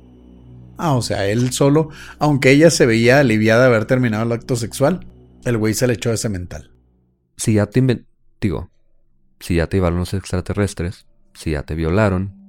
Ah, 0.78 0.94
o 0.94 1.02
sea, 1.02 1.28
él 1.28 1.52
solo, 1.52 1.90
aunque 2.20 2.52
ella 2.52 2.70
se 2.70 2.86
veía 2.86 3.20
aliviada 3.20 3.62
de 3.62 3.68
haber 3.68 3.86
terminado 3.86 4.24
el 4.24 4.32
acto 4.32 4.56
sexual, 4.56 5.08
el 5.46 5.58
güey 5.58 5.74
se 5.74 5.88
le 5.88 5.94
echó 5.94 6.12
de 6.12 6.18
cemental. 6.18 6.72
Si 7.38 7.54
ya 7.54 7.66
te 7.66 8.06
digo, 8.40 8.70
si 9.40 9.56
ya 9.56 9.68
te 9.68 9.78
llevaron 9.78 10.00
los 10.00 10.14
extraterrestres, 10.14 11.08
si 11.34 11.52
ya 11.52 11.64
te 11.64 11.76
violaron, 11.76 12.45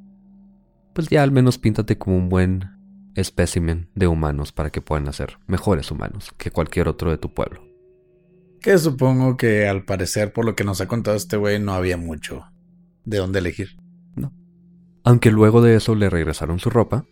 pues 0.96 1.10
ya 1.10 1.22
al 1.22 1.30
menos 1.30 1.58
píntate 1.58 1.98
como 1.98 2.16
un 2.16 2.30
buen 2.30 2.70
espécimen 3.16 3.90
de 3.94 4.06
humanos 4.06 4.52
para 4.52 4.70
que 4.70 4.80
puedan 4.80 5.12
ser 5.12 5.36
mejores 5.46 5.90
humanos 5.90 6.32
que 6.38 6.50
cualquier 6.50 6.88
otro 6.88 7.10
de 7.10 7.18
tu 7.18 7.34
pueblo. 7.34 7.62
Que 8.62 8.78
supongo 8.78 9.36
que 9.36 9.68
al 9.68 9.84
parecer, 9.84 10.32
por 10.32 10.46
lo 10.46 10.56
que 10.56 10.64
nos 10.64 10.80
ha 10.80 10.88
contado 10.88 11.14
este 11.14 11.36
güey, 11.36 11.60
no 11.60 11.74
había 11.74 11.98
mucho 11.98 12.46
de 13.04 13.18
dónde 13.18 13.40
elegir. 13.40 13.76
No. 14.14 14.32
Aunque 15.04 15.30
luego 15.30 15.60
de 15.60 15.76
eso 15.76 15.94
le 15.94 16.08
regresaron 16.08 16.60
su 16.60 16.70
ropa 16.70 17.04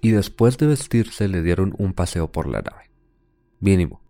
y 0.00 0.12
después 0.12 0.56
de 0.56 0.68
vestirse 0.68 1.28
le 1.28 1.42
dieron 1.42 1.74
un 1.76 1.92
paseo 1.92 2.32
por 2.32 2.48
la 2.48 2.62
nave. 2.62 2.90
Mínimo. 3.60 4.00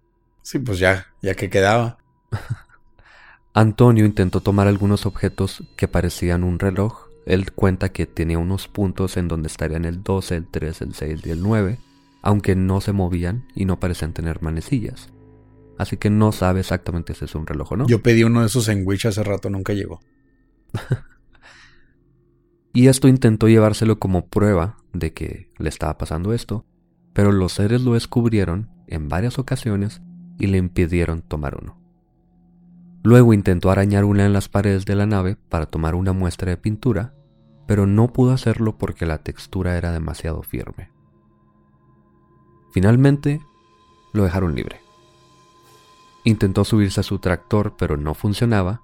Sí, 0.43 0.61
pues 0.61 0.79
ya, 0.79 1.09
ya 1.23 1.35
que 1.35 1.51
quedaba. 1.51 1.99
Antonio 3.53 4.07
intentó 4.07 4.43
tomar 4.43 4.69
algunos 4.69 5.07
objetos 5.07 5.65
que 5.77 5.89
parecían 5.89 6.45
un 6.45 6.61
reloj. 6.61 7.08
Él 7.29 7.53
cuenta 7.53 7.91
que 7.91 8.07
tenía 8.07 8.39
unos 8.39 8.69
puntos 8.69 9.19
en 9.19 9.29
donde 9.29 9.49
estarían 9.49 9.85
el 9.85 10.03
12, 10.03 10.35
el 10.35 10.47
3, 10.47 10.81
el 10.81 10.95
6 10.95 11.27
y 11.27 11.31
el 11.31 11.43
9, 11.43 11.79
aunque 12.23 12.57
no 12.57 12.81
se 12.81 12.93
movían 12.93 13.47
y 13.55 13.67
no 13.67 13.79
parecían 13.79 14.15
tener 14.15 14.41
manecillas. 14.41 15.11
Así 15.77 15.99
que 15.99 16.09
no 16.09 16.33
sabe 16.33 16.61
exactamente 16.61 17.13
si 17.13 17.27
es 17.27 17.35
un 17.35 17.47
reloj 17.47 17.73
o 17.73 17.77
no. 17.77 17.87
Yo 17.87 18.03
pedí 18.03 18.25
uno 18.25 18.41
de 18.41 18.47
esos 18.47 18.67
en 18.69 18.83
Wish 18.87 19.07
hace 19.07 19.23
rato, 19.23 19.51
nunca 19.51 19.75
llegó. 19.75 20.01
y 22.73 22.89
esto 22.89 23.09
intentó 23.09 23.47
llevárselo 23.47 23.99
como 23.99 24.29
prueba 24.29 24.79
de 24.95 25.13
que 25.13 25.51
le 25.59 25.69
estaba 25.69 25.99
pasando 25.99 26.33
esto, 26.33 26.65
pero 27.13 27.31
los 27.31 27.53
seres 27.53 27.83
lo 27.83 27.93
descubrieron 27.93 28.71
en 28.87 29.11
varias 29.11 29.39
ocasiones 29.39 30.01
y 30.39 30.47
le 30.47 30.57
impidieron 30.57 31.21
tomar 31.21 31.59
uno. 31.61 31.79
Luego 33.03 33.35
intentó 33.35 33.71
arañar 33.71 34.07
una 34.07 34.25
en 34.25 34.33
las 34.33 34.49
paredes 34.49 34.87
de 34.87 34.97
la 34.97 35.05
nave 35.05 35.37
para 35.51 35.67
tomar 35.67 35.95
una 35.95 36.15
muestra 36.15 36.51
de 36.51 36.57
pintura, 36.57 37.13
pero 37.69 37.87
no 37.87 38.15
pudo 38.15 38.33
hacerlo 38.33 38.79
porque 38.79 39.05
la 39.05 39.19
textura 39.19 39.77
era 39.77 39.93
demasiado 39.93 40.43
firme. 40.43 40.91
Finalmente, 42.73 43.43
lo 44.15 44.25
dejaron 44.25 44.55
libre. 44.55 44.81
Intentó 46.25 46.65
subirse 46.65 47.01
a 47.01 47.03
su 47.03 47.19
tractor, 47.19 47.75
pero 47.77 47.99
no 47.99 48.15
funcionaba, 48.15 48.81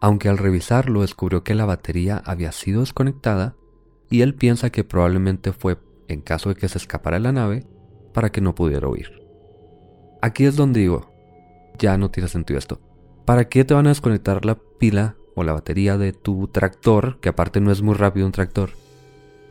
aunque 0.00 0.28
al 0.28 0.38
revisarlo 0.38 1.00
descubrió 1.00 1.42
que 1.42 1.56
la 1.56 1.64
batería 1.64 2.22
había 2.24 2.52
sido 2.52 2.82
desconectada 2.82 3.56
y 4.08 4.22
él 4.22 4.36
piensa 4.36 4.70
que 4.70 4.84
probablemente 4.84 5.52
fue, 5.52 5.78
en 6.06 6.20
caso 6.20 6.50
de 6.50 6.54
que 6.54 6.68
se 6.68 6.78
escapara 6.78 7.18
la 7.18 7.32
nave, 7.32 7.66
para 8.14 8.30
que 8.30 8.40
no 8.40 8.54
pudiera 8.54 8.88
huir. 8.88 9.10
Aquí 10.22 10.44
es 10.44 10.54
donde 10.54 10.78
digo, 10.78 11.10
ya 11.80 11.98
no 11.98 12.12
tiene 12.12 12.28
sentido 12.28 12.58
esto. 12.58 12.80
¿Para 13.24 13.48
qué 13.48 13.64
te 13.64 13.74
van 13.74 13.86
a 13.86 13.90
desconectar 13.90 14.44
la 14.44 14.56
pila 14.78 15.16
o 15.34 15.44
la 15.44 15.52
batería 15.52 15.98
de 15.98 16.12
tu 16.12 16.48
tractor, 16.48 17.20
que 17.20 17.28
aparte 17.28 17.60
no 17.60 17.70
es 17.70 17.82
muy 17.82 17.94
rápido 17.94 18.26
un 18.26 18.32
tractor? 18.32 18.70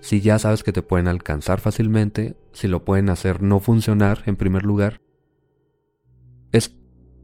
Si 0.02 0.22
ya 0.22 0.40
sabes 0.40 0.64
que 0.64 0.72
te 0.72 0.82
pueden 0.82 1.08
alcanzar 1.08 1.60
fácilmente, 1.60 2.36
si 2.54 2.68
lo 2.68 2.86
pueden 2.86 3.10
hacer 3.10 3.42
no 3.42 3.60
funcionar 3.60 4.24
en 4.26 4.36
primer 4.36 4.64
lugar. 4.64 5.02
Es 6.52 6.76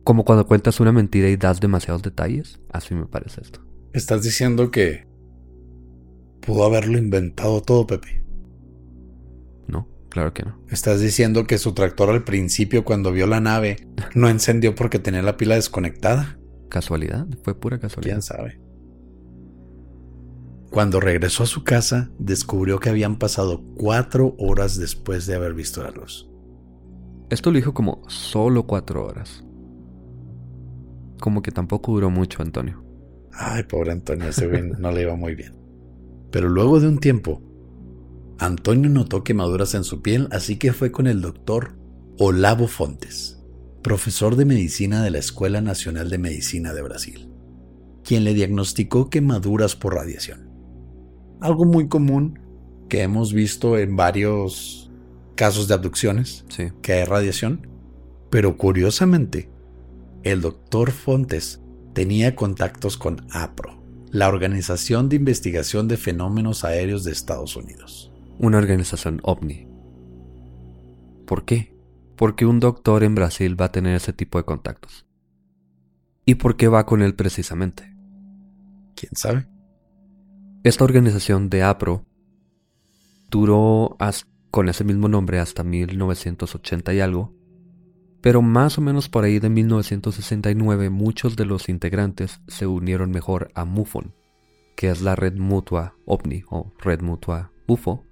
como 0.04 0.26
cuando 0.26 0.46
cuentas 0.46 0.80
una 0.80 0.92
mentira 0.92 1.30
y 1.30 1.38
das 1.38 1.60
demasiados 1.60 2.04
detalles. 2.04 2.60
Así 2.72 2.94
me 2.94 3.06
parece 3.06 3.42
esto. 3.42 3.62
Estás 3.94 4.24
diciendo 4.24 4.72
que 4.72 5.08
pudo 6.42 6.66
haberlo 6.66 6.98
inventado 6.98 7.62
todo, 7.62 7.88
Pepe. 7.88 8.24
No, 9.68 9.88
claro 10.10 10.34
que 10.34 10.44
no. 10.44 10.60
Estás 10.70 11.00
diciendo 11.00 11.48
que 11.48 11.58
su 11.58 11.74
tractor 11.74 12.10
al 12.10 12.24
principio, 12.24 12.86
cuando 12.86 13.12
vio 13.12 13.26
la 13.26 13.40
nave, 13.40 13.88
no 14.14 14.30
encendió 14.30 14.76
porque 14.76 15.00
tenía 15.00 15.22
la 15.22 15.38
pila 15.38 15.56
desconectada. 15.56 16.38
¿Casualidad? 16.70 17.28
Fue 17.44 17.60
pura 17.60 17.80
casualidad. 17.80 18.16
¿Quién 18.16 18.22
sabe? 18.22 18.62
Cuando 20.72 21.00
regresó 21.00 21.44
a 21.44 21.48
su 21.48 21.64
casa, 21.64 22.12
descubrió 22.20 22.80
que 22.80 22.90
habían 22.90 23.18
pasado 23.18 23.64
cuatro 23.78 24.36
horas 24.38 24.78
después 24.78 25.26
de 25.26 25.36
haber 25.36 25.54
visto 25.54 25.82
la 25.82 25.92
luz. 25.92 26.30
Esto 27.30 27.50
lo 27.50 27.56
dijo 27.56 27.74
como 27.74 28.02
solo 28.10 28.68
cuatro 28.68 29.06
horas. 29.06 29.44
Como 31.20 31.42
que 31.42 31.52
tampoco 31.52 31.94
duró 31.94 32.10
mucho, 32.10 32.42
Antonio. 32.42 32.84
Ay, 33.32 33.64
pobre 33.64 33.92
Antonio, 33.92 34.28
ese 34.28 34.48
no 34.78 34.92
le 34.92 35.02
iba 35.02 35.16
muy 35.16 35.36
bien. 35.36 35.56
Pero 36.32 36.50
luego 36.50 36.80
de 36.80 36.88
un 36.88 37.00
tiempo, 37.00 37.42
Antonio 38.38 38.90
notó 38.90 39.24
quemaduras 39.24 39.76
en 39.76 39.84
su 39.84 40.02
piel, 40.02 40.28
así 40.32 40.58
que 40.58 40.74
fue 40.74 40.92
con 40.92 41.08
el 41.08 41.22
doctor 41.22 41.78
Olavo 42.20 42.68
Fontes, 42.68 43.35
profesor 43.86 44.36
de 44.36 44.46
medicina 44.46 45.04
de 45.04 45.12
la 45.12 45.20
Escuela 45.20 45.62
Nacional 45.62 46.10
de 46.10 46.18
Medicina 46.18 46.74
de 46.74 46.82
Brasil, 46.82 47.30
quien 48.04 48.24
le 48.24 48.34
diagnosticó 48.34 49.12
quemaduras 49.12 49.76
por 49.76 49.94
radiación. 49.94 50.50
Algo 51.40 51.66
muy 51.66 51.88
común 51.88 52.40
que 52.90 53.04
hemos 53.04 53.32
visto 53.32 53.78
en 53.78 53.96
varios 53.96 54.92
casos 55.36 55.68
de 55.68 55.76
abducciones, 55.76 56.46
Sí. 56.50 56.70
que 56.82 56.94
hay 56.94 57.04
radiación, 57.04 57.68
pero 58.32 58.58
curiosamente, 58.58 59.52
el 60.24 60.42
doctor 60.42 60.90
Fontes 60.90 61.62
tenía 61.94 62.36
contactos 62.36 62.98
con 62.98 63.28
APRO, 63.30 63.84
la 64.10 64.30
Organización 64.30 65.10
de 65.10 65.18
Investigación 65.18 65.88
de 65.88 65.98
Fenómenos 65.98 66.64
Aéreos 66.64 67.04
de 67.04 67.12
Estados 67.12 67.56
Unidos. 67.56 68.12
Una 68.40 68.58
organización 68.58 69.20
ovni. 69.22 69.68
¿Por 71.28 71.46
qué? 71.46 71.75
Porque 72.16 72.46
un 72.46 72.60
doctor 72.60 73.04
en 73.04 73.16
Brasil 73.16 73.60
va 73.60 73.66
a 73.66 73.72
tener 73.72 73.96
ese 73.96 74.14
tipo 74.14 74.38
de 74.38 74.46
contactos. 74.46 75.06
¿Y 76.26 76.36
por 76.36 76.58
qué 76.58 76.68
va 76.68 76.86
con 76.86 77.02
él 77.02 77.16
precisamente? 77.16 77.96
¿Quién 78.96 79.12
sabe? 79.16 79.48
Esta 80.64 80.84
organización 80.84 81.50
de 81.50 81.64
APRO 81.64 82.06
duró 83.30 83.98
con 84.50 84.70
ese 84.70 84.84
mismo 84.84 85.08
nombre 85.08 85.40
hasta 85.40 85.64
1980 85.64 86.94
y 86.94 87.02
algo, 87.02 87.36
pero 88.22 88.42
más 88.42 88.78
o 88.78 88.82
menos 88.82 89.10
por 89.10 89.24
ahí 89.24 89.38
de 89.40 89.50
1969 89.50 90.90
muchos 90.90 91.36
de 91.36 91.46
los 91.46 91.70
integrantes 91.70 92.42
se 92.48 92.66
unieron 92.66 93.12
mejor 93.12 93.52
a 93.54 93.66
MUFON, 93.66 94.16
que 94.76 94.90
es 94.90 95.02
la 95.02 95.16
red 95.16 95.36
mutua 95.36 95.96
OVNI 96.06 96.44
o 96.50 96.74
red 96.80 97.02
mutua 97.02 97.52
UFO, 97.68 98.04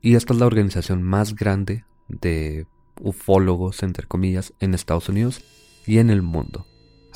y 0.00 0.14
esta 0.14 0.34
es 0.34 0.38
la 0.38 0.46
organización 0.46 1.02
más 1.02 1.34
grande 1.34 1.84
de 2.08 2.66
ufólogos, 3.00 3.82
entre 3.82 4.06
comillas, 4.06 4.52
en 4.60 4.74
Estados 4.74 5.08
Unidos 5.08 5.42
y 5.86 5.98
en 5.98 6.10
el 6.10 6.22
mundo. 6.22 6.66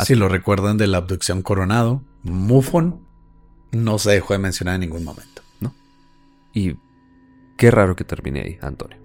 Si 0.05 0.15
lo 0.15 0.29
recuerdan 0.29 0.77
de 0.77 0.87
la 0.87 0.99
abducción 0.99 1.43
Coronado, 1.43 2.03
MUFON 2.23 3.07
no 3.73 3.99
se 3.99 4.11
dejó 4.13 4.35
de 4.35 4.39
mencionar 4.39 4.75
en 4.75 4.83
ningún 4.83 5.05
momento. 5.05 5.43
Y 6.57 6.79
qué 7.59 7.71
raro 7.71 7.97
que 7.97 8.05
termine 8.05 8.41
ahí, 8.41 8.59
Antonio. 8.63 8.97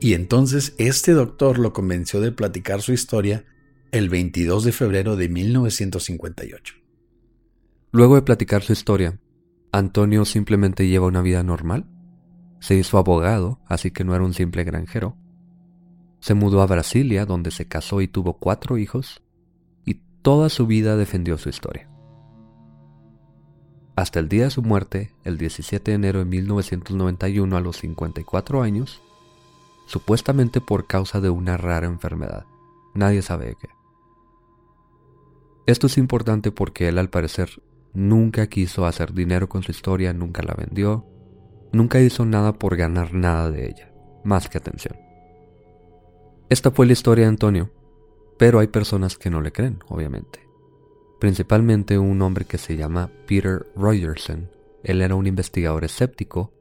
Y 0.00 0.14
entonces 0.14 0.74
este 0.76 1.12
doctor 1.12 1.56
lo 1.56 1.72
convenció 1.72 2.20
de 2.20 2.32
platicar 2.32 2.82
su 2.82 2.92
historia 2.92 3.44
el 3.92 4.08
22 4.08 4.64
de 4.64 4.72
febrero 4.72 5.14
de 5.14 5.28
1958. 5.28 6.74
Luego 7.92 8.16
de 8.16 8.22
platicar 8.22 8.62
su 8.62 8.72
historia, 8.72 9.20
Antonio 9.70 10.24
simplemente 10.24 10.88
lleva 10.88 11.06
una 11.06 11.22
vida 11.22 11.44
normal. 11.44 11.86
Se 12.58 12.74
hizo 12.74 12.98
abogado, 12.98 13.60
así 13.68 13.92
que 13.92 14.02
no 14.02 14.16
era 14.16 14.24
un 14.24 14.34
simple 14.34 14.64
granjero. 14.64 15.16
Se 16.26 16.34
mudó 16.34 16.60
a 16.60 16.66
Brasilia, 16.66 17.24
donde 17.24 17.52
se 17.52 17.68
casó 17.68 18.00
y 18.00 18.08
tuvo 18.08 18.32
cuatro 18.32 18.78
hijos, 18.78 19.22
y 19.84 20.00
toda 20.22 20.48
su 20.48 20.66
vida 20.66 20.96
defendió 20.96 21.38
su 21.38 21.50
historia. 21.50 21.88
Hasta 23.94 24.18
el 24.18 24.28
día 24.28 24.42
de 24.42 24.50
su 24.50 24.60
muerte, 24.60 25.14
el 25.22 25.38
17 25.38 25.88
de 25.88 25.94
enero 25.94 26.18
de 26.18 26.24
1991 26.24 27.56
a 27.56 27.60
los 27.60 27.76
54 27.76 28.60
años, 28.60 29.00
supuestamente 29.86 30.60
por 30.60 30.88
causa 30.88 31.20
de 31.20 31.30
una 31.30 31.56
rara 31.58 31.86
enfermedad. 31.86 32.44
Nadie 32.92 33.22
sabe 33.22 33.46
de 33.46 33.54
qué. 33.54 33.68
Esto 35.66 35.86
es 35.86 35.96
importante 35.96 36.50
porque 36.50 36.88
él 36.88 36.98
al 36.98 37.08
parecer 37.08 37.62
nunca 37.94 38.48
quiso 38.48 38.84
hacer 38.84 39.12
dinero 39.12 39.48
con 39.48 39.62
su 39.62 39.70
historia, 39.70 40.12
nunca 40.12 40.42
la 40.42 40.54
vendió, 40.54 41.06
nunca 41.72 42.00
hizo 42.00 42.24
nada 42.24 42.52
por 42.52 42.74
ganar 42.74 43.14
nada 43.14 43.48
de 43.48 43.68
ella, 43.68 43.92
más 44.24 44.48
que 44.48 44.58
atención. 44.58 45.05
Esta 46.48 46.70
fue 46.70 46.86
la 46.86 46.92
historia 46.92 47.24
de 47.24 47.30
Antonio, 47.30 47.70
pero 48.38 48.60
hay 48.60 48.68
personas 48.68 49.18
que 49.18 49.30
no 49.30 49.40
le 49.40 49.50
creen, 49.50 49.80
obviamente. 49.88 50.40
Principalmente 51.18 51.98
un 51.98 52.22
hombre 52.22 52.44
que 52.44 52.58
se 52.58 52.76
llama 52.76 53.10
Peter 53.26 53.66
Rogerson. 53.74 54.48
Él 54.84 55.02
era 55.02 55.16
un 55.16 55.26
investigador 55.26 55.84
escéptico 55.84 56.52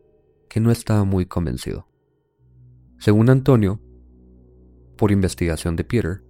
que 0.50 0.60
no 0.60 0.72
estaba 0.72 1.04
muy 1.04 1.28
convencido. 1.28 1.88
Según 2.98 3.30
Antonio, 3.30 3.80
por 4.98 5.12
investigación 5.12 5.76
de 5.76 5.84
Peter, 5.84 6.24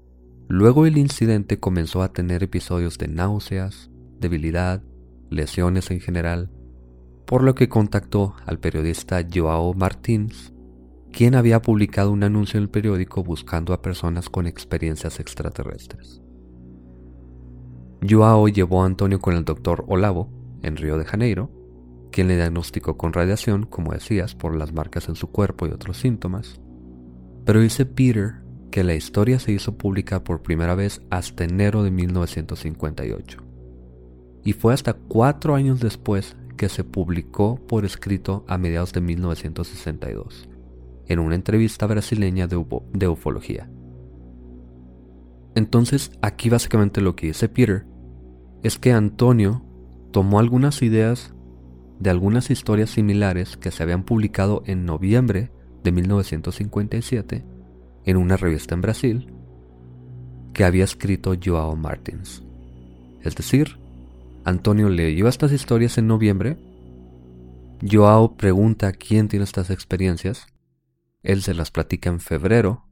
luego 0.49 0.83
del 0.83 0.97
incidente 0.97 1.59
comenzó 1.59 2.01
a 2.01 2.11
tener 2.11 2.43
episodios 2.43 2.97
de 2.97 3.07
náuseas, 3.07 3.89
debilidad, 4.19 4.83
lesiones 5.29 5.91
en 5.91 6.01
general, 6.01 6.51
por 7.25 7.43
lo 7.43 7.55
que 7.55 7.69
contactó 7.69 8.35
al 8.45 8.59
periodista 8.59 9.25
Joao 9.31 9.73
Martins, 9.73 10.54
quien 11.15 11.33
había 11.33 11.61
publicado 11.61 12.11
un 12.11 12.25
anuncio 12.25 12.57
en 12.57 12.63
el 12.63 12.69
periódico 12.69 13.23
buscando 13.23 13.71
a 13.71 13.81
personas 13.81 14.29
con 14.29 14.47
experiencias 14.47 15.21
extraterrestres. 15.21 16.21
Joao 18.07 18.49
llevó 18.49 18.83
a 18.83 18.85
Antonio 18.85 19.21
con 19.21 19.33
el 19.33 19.45
doctor 19.45 19.85
Olavo, 19.87 20.29
en 20.61 20.75
Río 20.75 20.97
de 20.97 21.05
Janeiro, 21.05 21.49
quien 22.11 22.27
le 22.27 22.35
diagnosticó 22.35 22.97
con 22.97 23.13
radiación, 23.13 23.65
como 23.65 23.93
decías, 23.93 24.35
por 24.35 24.57
las 24.57 24.73
marcas 24.73 25.07
en 25.07 25.15
su 25.15 25.27
cuerpo 25.27 25.65
y 25.65 25.69
otros 25.69 25.95
síntomas. 25.95 26.59
Pero 27.45 27.61
dice 27.61 27.85
Peter 27.85 28.41
que 28.69 28.83
la 28.83 28.93
historia 28.93 29.39
se 29.39 29.53
hizo 29.53 29.77
pública 29.77 30.21
por 30.21 30.41
primera 30.41 30.75
vez 30.75 31.01
hasta 31.11 31.45
enero 31.45 31.83
de 31.83 31.91
1958. 31.91 33.41
Y 34.43 34.51
fue 34.51 34.73
hasta 34.73 34.95
cuatro 34.95 35.55
años 35.55 35.79
después 35.79 36.35
que 36.57 36.67
se 36.67 36.83
publicó 36.83 37.55
por 37.55 37.85
escrito 37.85 38.43
a 38.49 38.57
mediados 38.57 38.91
de 38.91 38.99
1962, 38.99 40.49
en 41.07 41.19
una 41.19 41.35
entrevista 41.35 41.85
brasileña 41.87 42.47
de, 42.47 42.57
ufo- 42.57 42.83
de 42.91 43.07
ufología. 43.07 43.69
Entonces, 45.55 46.11
aquí 46.21 46.49
básicamente 46.49 47.01
lo 47.01 47.15
que 47.15 47.27
dice 47.27 47.47
Peter 47.47 47.85
es 48.63 48.77
que 48.77 48.91
Antonio 48.91 49.63
tomó 50.11 50.39
algunas 50.39 50.81
ideas 50.81 51.33
de 51.99 52.09
algunas 52.09 52.51
historias 52.51 52.89
similares 52.89 53.55
que 53.57 53.71
se 53.71 53.83
habían 53.83 54.03
publicado 54.03 54.63
en 54.65 54.85
noviembre 54.85 55.51
de 55.83 55.91
1957 55.91 57.45
en 58.05 58.17
una 58.17 58.37
revista 58.37 58.75
en 58.75 58.81
Brasil 58.81 59.33
que 60.53 60.65
había 60.65 60.83
escrito 60.83 61.33
Joao 61.41 61.75
Martins. 61.75 62.43
Es 63.21 63.35
decir, 63.35 63.77
Antonio 64.43 64.89
leyó 64.89 65.27
estas 65.27 65.51
historias 65.51 65.97
en 65.97 66.07
noviembre, 66.07 66.57
Joao 67.89 68.35
pregunta 68.35 68.91
quién 68.93 69.27
tiene 69.27 69.43
estas 69.43 69.69
experiencias, 69.69 70.47
él 71.25 71.41
se 71.41 71.55
las 71.55 71.71
platica 71.71 72.09
en 72.09 72.19
febrero, 72.19 72.85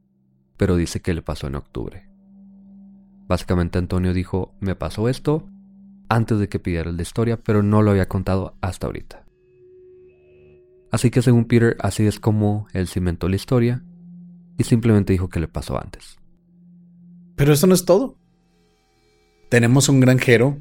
pero 0.56 0.76
dice 0.76 1.00
que 1.00 1.14
le 1.14 1.22
pasó 1.22 1.46
en 1.46 1.54
octubre. 1.54 2.08
Básicamente 3.26 3.78
Antonio 3.78 4.12
dijo, 4.12 4.54
me 4.60 4.74
pasó 4.74 5.08
esto 5.08 5.48
antes 6.08 6.38
de 6.38 6.48
que 6.48 6.58
pidiera 6.58 6.92
la 6.92 7.00
historia, 7.00 7.38
pero 7.42 7.62
no 7.62 7.80
lo 7.80 7.92
había 7.92 8.08
contado 8.08 8.56
hasta 8.60 8.86
ahorita. 8.86 9.24
Así 10.90 11.10
que 11.10 11.22
según 11.22 11.46
Peter, 11.46 11.76
así 11.80 12.06
es 12.06 12.20
como 12.20 12.66
él 12.72 12.88
cimentó 12.88 13.28
la 13.28 13.36
historia 13.36 13.84
y 14.58 14.64
simplemente 14.64 15.12
dijo 15.12 15.28
que 15.28 15.40
le 15.40 15.48
pasó 15.48 15.80
antes. 15.80 16.18
Pero 17.36 17.52
eso 17.52 17.66
no 17.66 17.74
es 17.74 17.84
todo. 17.84 18.18
Tenemos 19.48 19.88
un 19.88 20.00
granjero 20.00 20.60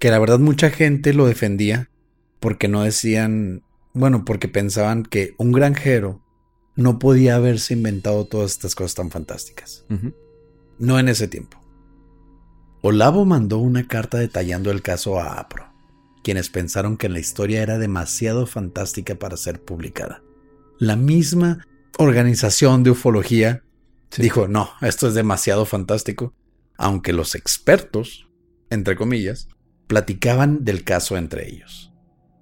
que 0.00 0.10
la 0.10 0.18
verdad 0.18 0.40
mucha 0.40 0.70
gente 0.70 1.14
lo 1.14 1.26
defendía 1.26 1.90
porque 2.40 2.68
no 2.68 2.82
decían, 2.82 3.62
bueno, 3.92 4.24
porque 4.24 4.48
pensaban 4.48 5.04
que 5.04 5.34
un 5.38 5.52
granjero 5.52 6.23
no 6.76 6.98
podía 6.98 7.36
haberse 7.36 7.74
inventado 7.74 8.26
todas 8.26 8.52
estas 8.52 8.74
cosas 8.74 8.94
tan 8.94 9.10
fantásticas. 9.10 9.84
No 10.78 10.98
en 10.98 11.08
ese 11.08 11.28
tiempo. 11.28 11.58
Olavo 12.82 13.24
mandó 13.24 13.58
una 13.58 13.86
carta 13.86 14.18
detallando 14.18 14.70
el 14.70 14.82
caso 14.82 15.18
a 15.18 15.38
APRO, 15.40 15.72
quienes 16.22 16.50
pensaron 16.50 16.96
que 16.96 17.08
la 17.08 17.18
historia 17.18 17.62
era 17.62 17.78
demasiado 17.78 18.46
fantástica 18.46 19.14
para 19.14 19.36
ser 19.36 19.62
publicada. 19.62 20.22
La 20.78 20.96
misma 20.96 21.66
organización 21.98 22.82
de 22.82 22.90
ufología 22.90 23.62
dijo, 24.18 24.48
no, 24.48 24.70
esto 24.80 25.08
es 25.08 25.14
demasiado 25.14 25.64
fantástico, 25.64 26.34
aunque 26.76 27.12
los 27.12 27.34
expertos, 27.34 28.28
entre 28.68 28.96
comillas, 28.96 29.48
platicaban 29.86 30.64
del 30.64 30.84
caso 30.84 31.16
entre 31.16 31.48
ellos. 31.48 31.92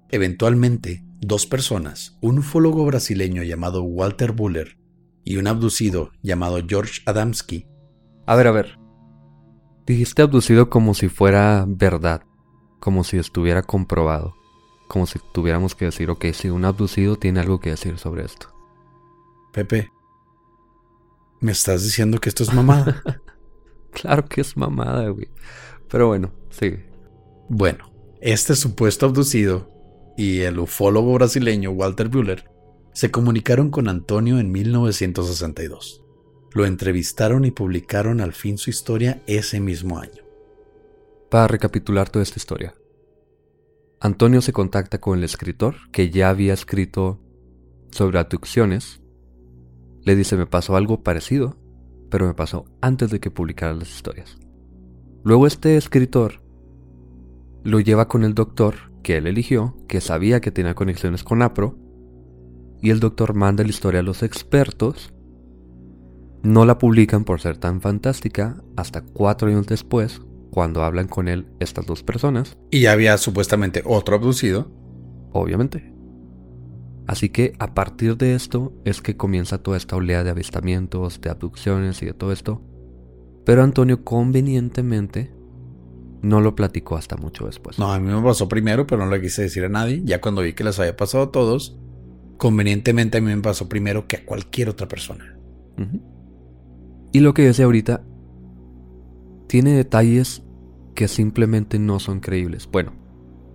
Eventualmente, 0.09 1.03
dos 1.25 1.45
personas, 1.45 2.17
un 2.21 2.39
ufólogo 2.39 2.85
brasileño 2.85 3.43
llamado 3.43 3.83
Walter 3.83 4.33
Buller 4.33 4.77
y 5.23 5.37
un 5.37 5.47
abducido 5.47 6.11
llamado 6.21 6.59
George 6.67 7.01
Adamski. 7.05 7.67
A 8.25 8.35
ver, 8.35 8.47
a 8.47 8.51
ver. 8.51 8.79
Dijiste 9.85 10.21
abducido 10.21 10.69
como 10.69 10.93
si 10.93 11.09
fuera 11.09 11.65
verdad, 11.67 12.23
como 12.79 13.03
si 13.03 13.17
estuviera 13.17 13.63
comprobado, 13.63 14.35
como 14.87 15.05
si 15.05 15.19
tuviéramos 15.33 15.75
que 15.75 15.85
decir, 15.85 16.09
ok, 16.09 16.25
si 16.33 16.49
un 16.49 16.65
abducido 16.65 17.15
tiene 17.15 17.39
algo 17.39 17.59
que 17.59 17.71
decir 17.71 17.97
sobre 17.97 18.25
esto. 18.25 18.53
Pepe, 19.51 19.91
¿me 21.39 21.51
estás 21.51 21.83
diciendo 21.83 22.19
que 22.19 22.29
esto 22.29 22.43
es 22.43 22.53
mamada? 22.53 23.01
claro 23.91 24.25
que 24.25 24.41
es 24.41 24.57
mamada, 24.57 25.07
güey. 25.09 25.29
Pero 25.89 26.07
bueno, 26.07 26.31
sigue. 26.49 26.89
Bueno, 27.49 27.91
este 28.21 28.55
supuesto 28.55 29.05
abducido 29.05 29.72
y 30.17 30.41
el 30.41 30.59
ufólogo 30.59 31.13
brasileño 31.13 31.71
Walter 31.71 32.09
Buller 32.09 32.49
se 32.93 33.09
comunicaron 33.11 33.71
con 33.71 33.87
Antonio 33.87 34.39
en 34.39 34.51
1962. 34.51 36.03
Lo 36.53 36.65
entrevistaron 36.65 37.45
y 37.45 37.51
publicaron 37.51 38.21
al 38.21 38.33
fin 38.33 38.57
su 38.57 38.69
historia 38.69 39.23
ese 39.25 39.59
mismo 39.59 39.99
año. 39.99 40.23
Para 41.29 41.47
recapitular 41.47 42.09
toda 42.09 42.21
esta 42.21 42.37
historia, 42.37 42.75
Antonio 43.99 44.41
se 44.41 44.53
contacta 44.53 44.99
con 44.99 45.17
el 45.17 45.23
escritor 45.23 45.75
que 45.91 46.11
ya 46.11 46.29
había 46.29 46.53
escrito 46.53 47.19
sobre 47.89 48.19
abducciones. 48.19 49.01
Le 50.03 50.15
dice 50.15 50.35
me 50.35 50.45
pasó 50.45 50.75
algo 50.75 51.01
parecido, 51.01 51.57
pero 52.11 52.27
me 52.27 52.35
pasó 52.35 52.65
antes 52.81 53.09
de 53.09 53.19
que 53.19 53.31
publicara 53.31 53.73
las 53.73 53.89
historias. 53.89 54.37
Luego 55.23 55.47
este 55.47 55.77
escritor 55.77 56.43
lo 57.63 57.79
lleva 57.79 58.07
con 58.07 58.23
el 58.25 58.35
doctor 58.35 58.92
que 59.03 59.17
él 59.17 59.27
eligió, 59.27 59.75
que 59.87 60.01
sabía 60.01 60.41
que 60.41 60.51
tenía 60.51 60.73
conexiones 60.73 61.23
con 61.23 61.41
APRO, 61.41 61.77
y 62.81 62.89
el 62.89 62.99
doctor 62.99 63.33
manda 63.33 63.63
la 63.63 63.69
historia 63.69 63.99
a 63.99 64.03
los 64.03 64.23
expertos. 64.23 65.13
No 66.41 66.65
la 66.65 66.77
publican 66.77 67.23
por 67.23 67.39
ser 67.39 67.57
tan 67.57 67.79
fantástica 67.79 68.61
hasta 68.75 69.01
cuatro 69.01 69.47
años 69.47 69.67
después, 69.67 70.21
cuando 70.51 70.83
hablan 70.83 71.07
con 71.07 71.27
él 71.27 71.47
estas 71.59 71.85
dos 71.85 72.03
personas. 72.03 72.57
Y 72.71 72.81
ya 72.81 72.91
había 72.91 73.17
supuestamente 73.17 73.81
otro 73.85 74.15
abducido. 74.15 74.69
Obviamente. 75.31 75.93
Así 77.07 77.29
que 77.29 77.53
a 77.57 77.73
partir 77.73 78.17
de 78.17 78.35
esto 78.35 78.73
es 78.85 79.01
que 79.01 79.17
comienza 79.17 79.57
toda 79.57 79.77
esta 79.77 79.95
oleada 79.95 80.25
de 80.25 80.29
avistamientos, 80.29 81.21
de 81.21 81.29
abducciones 81.29 82.01
y 82.01 82.05
de 82.05 82.13
todo 82.13 82.31
esto. 82.31 82.61
Pero 83.45 83.63
Antonio 83.63 84.03
convenientemente 84.03 85.33
no 86.23 86.39
lo 86.39 86.55
platicó 86.55 86.95
hasta 86.95 87.17
mucho 87.17 87.45
después. 87.45 87.77
No, 87.77 87.91
a 87.91 87.99
mí 87.99 88.11
me 88.11 88.21
pasó 88.23 88.47
primero, 88.47 88.87
pero 88.87 89.05
no 89.05 89.11
le 89.11 89.21
quise 89.21 89.43
decir 89.43 89.65
a 89.65 89.69
nadie. 89.69 90.01
Ya 90.05 90.21
cuando 90.21 90.41
vi 90.41 90.53
que 90.53 90.63
les 90.63 90.79
había 90.79 90.95
pasado 90.95 91.25
a 91.25 91.31
todos, 91.31 91.77
convenientemente 92.37 93.17
a 93.17 93.21
mí 93.21 93.27
me 93.27 93.41
pasó 93.41 93.67
primero 93.67 94.07
que 94.07 94.15
a 94.15 94.25
cualquier 94.25 94.69
otra 94.69 94.87
persona. 94.87 95.37
Y 97.11 97.19
lo 97.19 97.33
que 97.33 97.43
decía 97.43 97.65
ahorita, 97.65 98.03
tiene 99.47 99.73
detalles 99.73 100.43
que 100.95 101.09
simplemente 101.09 101.77
no 101.77 101.99
son 101.99 102.21
creíbles. 102.21 102.69
Bueno, 102.71 102.93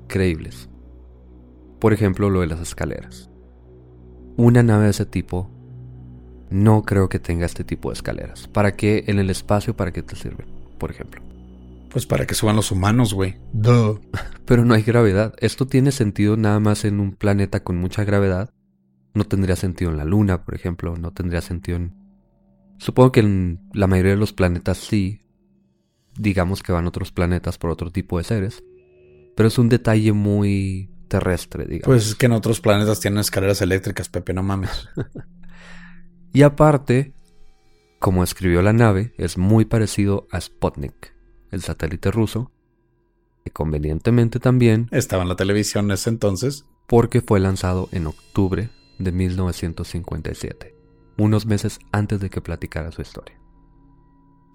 creíbles. 0.07 0.69
Por 1.79 1.95
ejemplo, 1.95 2.29
lo 2.29 2.43
de 2.43 2.49
las 2.49 2.61
escaleras. 2.61 3.31
Una 4.37 4.63
nave 4.63 4.85
de 4.85 4.91
ese 4.91 5.07
tipo 5.07 5.51
no 6.51 6.83
creo 6.83 7.09
que 7.09 7.19
tenga 7.19 7.47
este 7.47 7.65
tipo 7.65 7.89
de 7.89 7.95
escaleras. 7.95 8.47
¿Para 8.47 8.77
qué 8.77 9.05
en 9.07 9.19
el 9.19 9.31
espacio? 9.31 9.75
¿Para 9.75 9.91
qué 9.91 10.03
te 10.03 10.17
sirven? 10.17 10.47
Por 10.79 10.91
ejemplo. 10.91 11.28
Pues 11.91 12.07
para 12.07 12.27
que 12.27 12.35
suban 12.35 12.57
los 12.57 12.71
humanos, 12.71 13.15
güey. 13.15 13.37
Pero 14.45 14.65
no 14.65 14.75
hay 14.75 14.83
gravedad. 14.83 15.35
Esto 15.39 15.67
tiene 15.67 15.93
sentido 15.93 16.37
nada 16.37 16.61
más 16.61 16.85
en 16.85 17.01
un 17.01 17.13
planeta 17.13 17.63
con 17.63 17.79
mucha 17.79 18.05
gravedad. 18.05 18.53
No 19.15 19.25
tendría 19.25 19.57
sentido 19.57 19.91
en 19.91 19.97
la 19.97 20.05
Luna, 20.05 20.45
por 20.45 20.55
ejemplo. 20.55 20.97
No 20.97 21.13
tendría 21.13 21.41
sentido 21.41 21.77
en... 21.79 21.95
Supongo 22.79 23.13
que 23.13 23.21
en 23.21 23.61
la 23.73 23.87
mayoría 23.87 24.13
de 24.13 24.19
los 24.19 24.33
planetas 24.33 24.79
sí. 24.79 25.23
Digamos 26.17 26.63
que 26.63 26.73
van 26.73 26.87
otros 26.87 27.13
planetas 27.13 27.59
por 27.59 27.71
otro 27.71 27.91
tipo 27.91 28.19
de 28.19 28.25
seres. 28.25 28.63
Pero 29.35 29.49
es 29.49 29.59
un 29.59 29.69
detalle 29.69 30.13
muy 30.13 30.91
terrestre, 31.09 31.65
digamos. 31.65 31.87
Pues 31.87 32.09
es 32.09 32.15
que 32.15 32.27
en 32.27 32.33
otros 32.33 32.61
planetas 32.61 33.01
tienen 33.01 33.21
escaleras 33.21 33.63
eléctricas, 33.63 34.09
Pepe, 34.09 34.35
no 34.35 34.43
mames. 34.43 34.89
y 36.33 36.43
aparte, 36.43 37.15
como 37.99 38.23
escribió 38.23 38.63
la 38.63 38.73
nave, 38.73 39.15
es 39.17 39.39
muy 39.39 39.65
parecido 39.65 40.27
a 40.31 40.41
Sputnik 40.41 41.18
el 41.51 41.63
satélite 41.63 42.11
ruso, 42.11 42.51
que 43.45 43.51
convenientemente 43.51 44.41
también 44.41 44.89
estaba 44.91 45.23
en 45.23 45.29
la 45.29 45.37
televisión 45.37 45.87
en 45.87 45.93
ese 45.93 46.11
entonces, 46.11 46.67
porque 46.87 47.21
fue 47.21 47.41
lanzado 47.41 47.89
en 47.93 48.07
octubre 48.07 48.71
de 48.99 49.13
1957, 49.13 50.75
unos 51.17 51.47
meses 51.47 51.79
antes 51.93 52.21
de 52.21 52.31
que 52.31 52.41
platicara 52.41 52.93
su 52.93 53.03
historia. 53.03 53.39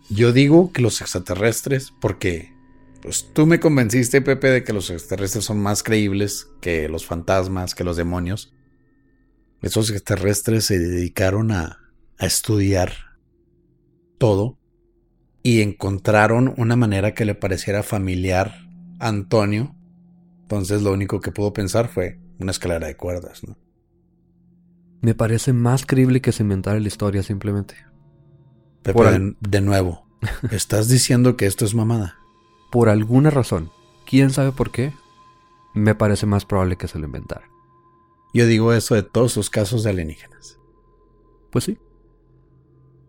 Yo 0.10 0.34
digo 0.34 0.72
que 0.74 0.82
los 0.82 1.00
extraterrestres, 1.02 1.94
porque 2.02 2.54
pues 3.02 3.32
tú 3.34 3.46
me 3.46 3.60
convenciste, 3.60 4.22
Pepe, 4.22 4.50
de 4.50 4.64
que 4.64 4.74
los 4.74 4.90
extraterrestres 4.90 5.46
son 5.46 5.60
más 5.60 5.84
creíbles 5.84 6.50
que 6.62 6.88
los 6.90 7.06
fantasmas, 7.06 7.76
que 7.76 7.84
los 7.84 7.98
demonios. 7.98 8.54
Esos 9.62 9.90
extraterrestres 9.90 10.66
se 10.66 10.80
dedicaron 10.80 11.52
a, 11.52 11.80
a 12.18 12.26
estudiar 12.26 12.94
todo 14.18 14.58
y 15.44 15.62
encontraron 15.62 16.54
una 16.58 16.78
manera 16.78 17.14
que 17.14 17.26
le 17.26 17.36
pareciera 17.36 17.84
familiar 17.84 18.56
a 19.00 19.10
Antonio. 19.10 19.76
Entonces 20.44 20.82
lo 20.82 20.94
único 20.94 21.20
que 21.20 21.32
pudo 21.34 21.52
pensar 21.52 21.90
fue 21.90 22.20
una 22.40 22.52
escalera 22.52 22.88
de 22.88 22.96
cuerdas, 22.96 23.44
¿no? 23.44 23.58
Me 25.02 25.14
parece 25.14 25.52
más 25.52 25.86
creíble 25.86 26.22
que 26.22 26.32
se 26.32 26.44
inventara 26.44 26.80
la 26.80 26.88
historia 26.88 27.24
simplemente. 27.24 27.76
Pero 28.84 29.04
de, 29.42 29.62
nuevo, 29.62 30.08
estás 30.52 30.88
diciendo 30.88 31.36
que 31.36 31.46
esto 31.46 31.66
es 31.66 31.76
mamada. 31.76 32.18
Por 32.72 32.88
alguna 32.88 33.30
razón, 33.30 33.70
quién 34.06 34.30
sabe 34.30 34.54
por 34.54 34.72
qué, 34.72 34.94
me 35.74 35.94
parece 35.94 36.26
más 36.26 36.46
probable 36.46 36.78
que 36.78 36.88
se 36.88 37.00
lo 37.00 37.06
inventara. 37.06 37.50
Yo 38.34 38.48
digo 38.48 38.72
eso 38.72 38.96
de 38.96 39.04
todos 39.04 39.36
los 39.36 39.50
casos 39.50 39.84
de 39.84 39.90
alienígenas. 39.90 40.58
Pues 41.52 41.66
sí. 41.66 41.78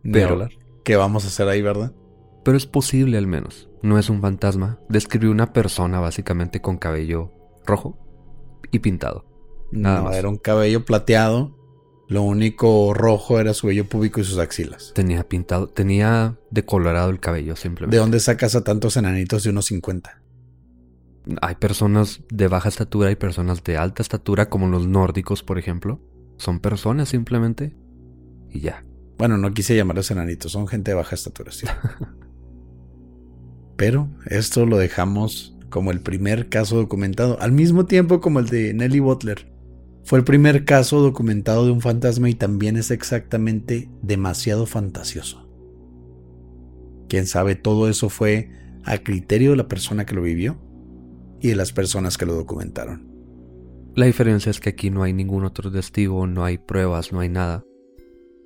Pero, 0.03 0.49
¿qué 0.83 0.97
vamos 0.97 1.25
a 1.25 1.29
hacer 1.29 1.49
ahí, 1.49 1.63
verdad? 1.63 1.95
Pero 2.45 2.57
es 2.57 2.67
posible 2.67 3.19
al 3.19 3.27
menos. 3.27 3.69
No 3.83 3.99
es 3.99 4.11
un 4.11 4.21
fantasma. 4.21 4.79
Describió 4.89 5.31
una 5.31 5.53
persona 5.53 6.01
básicamente 6.01 6.61
con 6.61 6.77
cabello 6.77 7.33
rojo 7.67 7.99
y 8.71 8.79
pintado. 8.81 9.25
Nada 9.73 10.03
no, 10.03 10.13
era 10.13 10.29
un 10.29 10.37
cabello 10.37 10.85
plateado. 10.85 11.59
Lo 12.07 12.23
único 12.23 12.93
rojo 12.93 13.41
era 13.41 13.55
su 13.55 13.67
vello 13.67 13.89
púbico 13.89 14.21
y 14.21 14.25
sus 14.25 14.39
axilas. 14.39 14.93
Tenía 14.95 15.27
pintado, 15.27 15.69
tenía 15.69 16.39
decolorado 16.51 17.09
el 17.09 17.19
cabello 17.19 17.57
simplemente. 17.57 17.97
¿De 17.97 18.01
dónde 18.01 18.21
sacas 18.21 18.55
a 18.55 18.63
tantos 18.63 18.97
enanitos 18.99 19.43
de 19.43 19.51
unos 19.51 19.65
50? 19.67 20.23
Hay 21.41 21.55
personas 21.55 22.21
de 22.31 22.49
baja 22.49 22.69
estatura 22.69 23.11
y 23.11 23.17
personas 23.17 23.65
de 23.65 23.79
alta 23.79 24.03
estatura, 24.03 24.51
como 24.51 24.69
los 24.69 24.87
nórdicos, 24.87 25.43
por 25.43 25.59
ejemplo. 25.59 26.01
Son 26.37 26.61
personas 26.61 27.09
simplemente. 27.09 27.75
Y 28.51 28.61
ya. 28.61 28.85
Bueno, 29.17 29.39
no 29.39 29.53
quise 29.53 29.75
llamarlos 29.75 30.11
enanitos, 30.11 30.53
son 30.53 30.67
gente 30.67 30.91
de 30.91 30.97
baja 30.97 31.15
estatura, 31.15 31.53
sí. 31.53 31.67
Pero 33.77 34.09
esto 34.27 34.67
lo 34.67 34.79
dejamos 34.79 35.57
como 35.71 35.91
el 35.91 36.01
primer 36.01 36.49
caso 36.49 36.77
documentado, 36.77 37.37
al 37.41 37.53
mismo 37.53 37.87
tiempo 37.87 38.21
como 38.21 38.39
el 38.39 38.47
de 38.47 38.73
Nelly 38.75 39.01
Butler. 39.01 39.53
Fue 40.05 40.19
el 40.19 40.25
primer 40.25 40.65
caso 40.65 41.01
documentado 41.01 41.65
de 41.65 41.73
un 41.73 41.81
fantasma 41.81 42.31
y 42.31 42.35
también 42.35 42.77
es 42.77 42.91
exactamente 42.91 43.91
demasiado 44.03 44.67
fantasioso. 44.67 45.49
Quién 47.09 47.27
sabe, 47.27 47.55
todo 47.55 47.89
eso 47.89 48.09
fue 48.09 48.51
a 48.85 48.99
criterio 48.99 49.51
de 49.51 49.57
la 49.57 49.69
persona 49.69 50.07
que 50.07 50.15
lo 50.15 50.23
vivió 50.23 50.59
y 51.41 51.49
de 51.49 51.57
las 51.57 51.73
personas 51.73 52.19
que 52.19 52.27
lo 52.27 52.35
documentaron. 52.35 53.11
La 53.97 54.07
diferencia 54.07 54.51
es 54.51 54.61
que 54.61 54.71
aquí 54.71 54.91
no 54.91 55.03
hay 55.03 55.13
ningún 55.13 55.45
otro 55.45 55.71
testigo, 55.71 56.27
no 56.27 56.45
hay 56.45 56.59
pruebas, 56.59 57.13
no 57.13 57.21
hay 57.21 57.29
nada. 57.29 57.65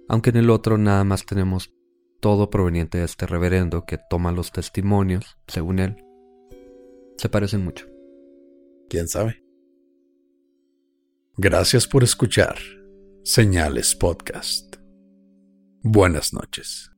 Aunque 0.09 0.31
en 0.31 0.37
el 0.37 0.51
otro 0.51 0.79
nada 0.79 1.05
más 1.05 1.27
tenemos 1.27 1.75
todo 2.21 2.51
proveniente 2.51 2.99
de 2.99 3.05
este 3.05 3.27
reverendo 3.27 3.85
que 3.85 3.99
toma 3.99 4.33
los 4.33 4.53
testimonios, 4.53 5.39
según 5.47 5.79
él. 5.79 6.05
Se 7.17 7.29
parecen 7.29 7.65
mucho. 7.65 7.87
¿Quién 8.89 9.09
sabe? 9.09 9.43
Gracias 11.37 11.87
por 11.87 12.03
escuchar 12.03 12.57
Señales 13.23 13.95
Podcast. 13.95 14.77
Buenas 15.83 16.33
noches. 16.33 16.91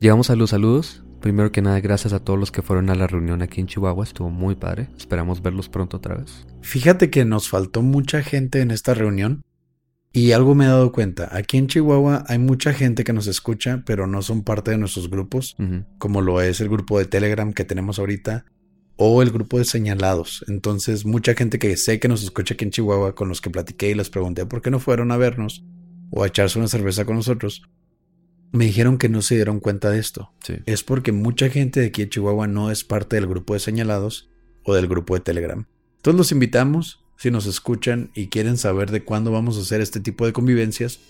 Llegamos 0.00 0.28
a 0.28 0.36
los 0.36 0.50
saludos. 0.50 1.03
Primero 1.24 1.50
que 1.50 1.62
nada, 1.62 1.80
gracias 1.80 2.12
a 2.12 2.18
todos 2.18 2.38
los 2.38 2.52
que 2.52 2.60
fueron 2.60 2.90
a 2.90 2.94
la 2.94 3.06
reunión 3.06 3.40
aquí 3.40 3.58
en 3.62 3.66
Chihuahua. 3.66 4.04
Estuvo 4.04 4.28
muy 4.28 4.56
padre. 4.56 4.90
Esperamos 4.94 5.40
verlos 5.40 5.70
pronto 5.70 5.96
otra 5.96 6.16
vez. 6.16 6.46
Fíjate 6.60 7.08
que 7.08 7.24
nos 7.24 7.48
faltó 7.48 7.80
mucha 7.80 8.22
gente 8.22 8.60
en 8.60 8.70
esta 8.70 8.92
reunión. 8.92 9.40
Y 10.12 10.32
algo 10.32 10.54
me 10.54 10.66
he 10.66 10.68
dado 10.68 10.92
cuenta, 10.92 11.34
aquí 11.34 11.56
en 11.56 11.66
Chihuahua 11.66 12.24
hay 12.28 12.38
mucha 12.38 12.74
gente 12.74 13.04
que 13.04 13.14
nos 13.14 13.26
escucha, 13.26 13.84
pero 13.86 14.06
no 14.06 14.20
son 14.20 14.42
parte 14.42 14.72
de 14.72 14.76
nuestros 14.76 15.08
grupos, 15.08 15.56
como 15.96 16.20
lo 16.20 16.42
es 16.42 16.60
el 16.60 16.68
grupo 16.68 16.98
de 16.98 17.06
Telegram 17.06 17.54
que 17.54 17.64
tenemos 17.64 17.98
ahorita, 17.98 18.44
o 18.96 19.22
el 19.22 19.30
grupo 19.30 19.56
de 19.56 19.64
señalados. 19.64 20.44
Entonces, 20.46 21.06
mucha 21.06 21.32
gente 21.32 21.58
que 21.58 21.74
sé 21.78 22.00
que 22.00 22.08
nos 22.08 22.22
escucha 22.22 22.52
aquí 22.52 22.66
en 22.66 22.70
Chihuahua, 22.70 23.14
con 23.14 23.30
los 23.30 23.40
que 23.40 23.48
platiqué 23.48 23.88
y 23.88 23.94
les 23.94 24.10
pregunté 24.10 24.44
por 24.44 24.60
qué 24.60 24.70
no 24.70 24.78
fueron 24.78 25.10
a 25.10 25.16
vernos 25.16 25.64
o 26.10 26.22
a 26.22 26.26
echarse 26.26 26.58
una 26.58 26.68
cerveza 26.68 27.06
con 27.06 27.16
nosotros, 27.16 27.62
me 28.54 28.66
dijeron 28.66 28.98
que 28.98 29.08
no 29.08 29.20
se 29.20 29.34
dieron 29.34 29.58
cuenta 29.58 29.90
de 29.90 29.98
esto. 29.98 30.30
Es 30.66 30.84
porque 30.84 31.10
mucha 31.10 31.48
gente 31.48 31.80
de 31.80 31.86
aquí 31.86 32.02
en 32.02 32.08
Chihuahua 32.08 32.46
no 32.46 32.70
es 32.70 32.84
parte 32.84 33.16
del 33.16 33.26
grupo 33.26 33.54
de 33.54 33.60
señalados 33.60 34.30
o 34.62 34.74
del 34.74 34.86
grupo 34.86 35.14
de 35.14 35.20
Telegram. 35.20 35.66
Entonces 35.96 36.16
los 36.16 36.30
invitamos 36.30 37.04
si 37.16 37.32
nos 37.32 37.46
escuchan 37.46 38.12
y 38.14 38.28
quieren 38.28 38.56
saber 38.56 38.92
de 38.92 39.02
cuándo 39.02 39.32
vamos 39.32 39.58
a 39.58 39.62
hacer 39.62 39.80
este 39.80 39.98
tipo 39.98 40.24
de 40.24 40.32
convivencias, 40.32 41.00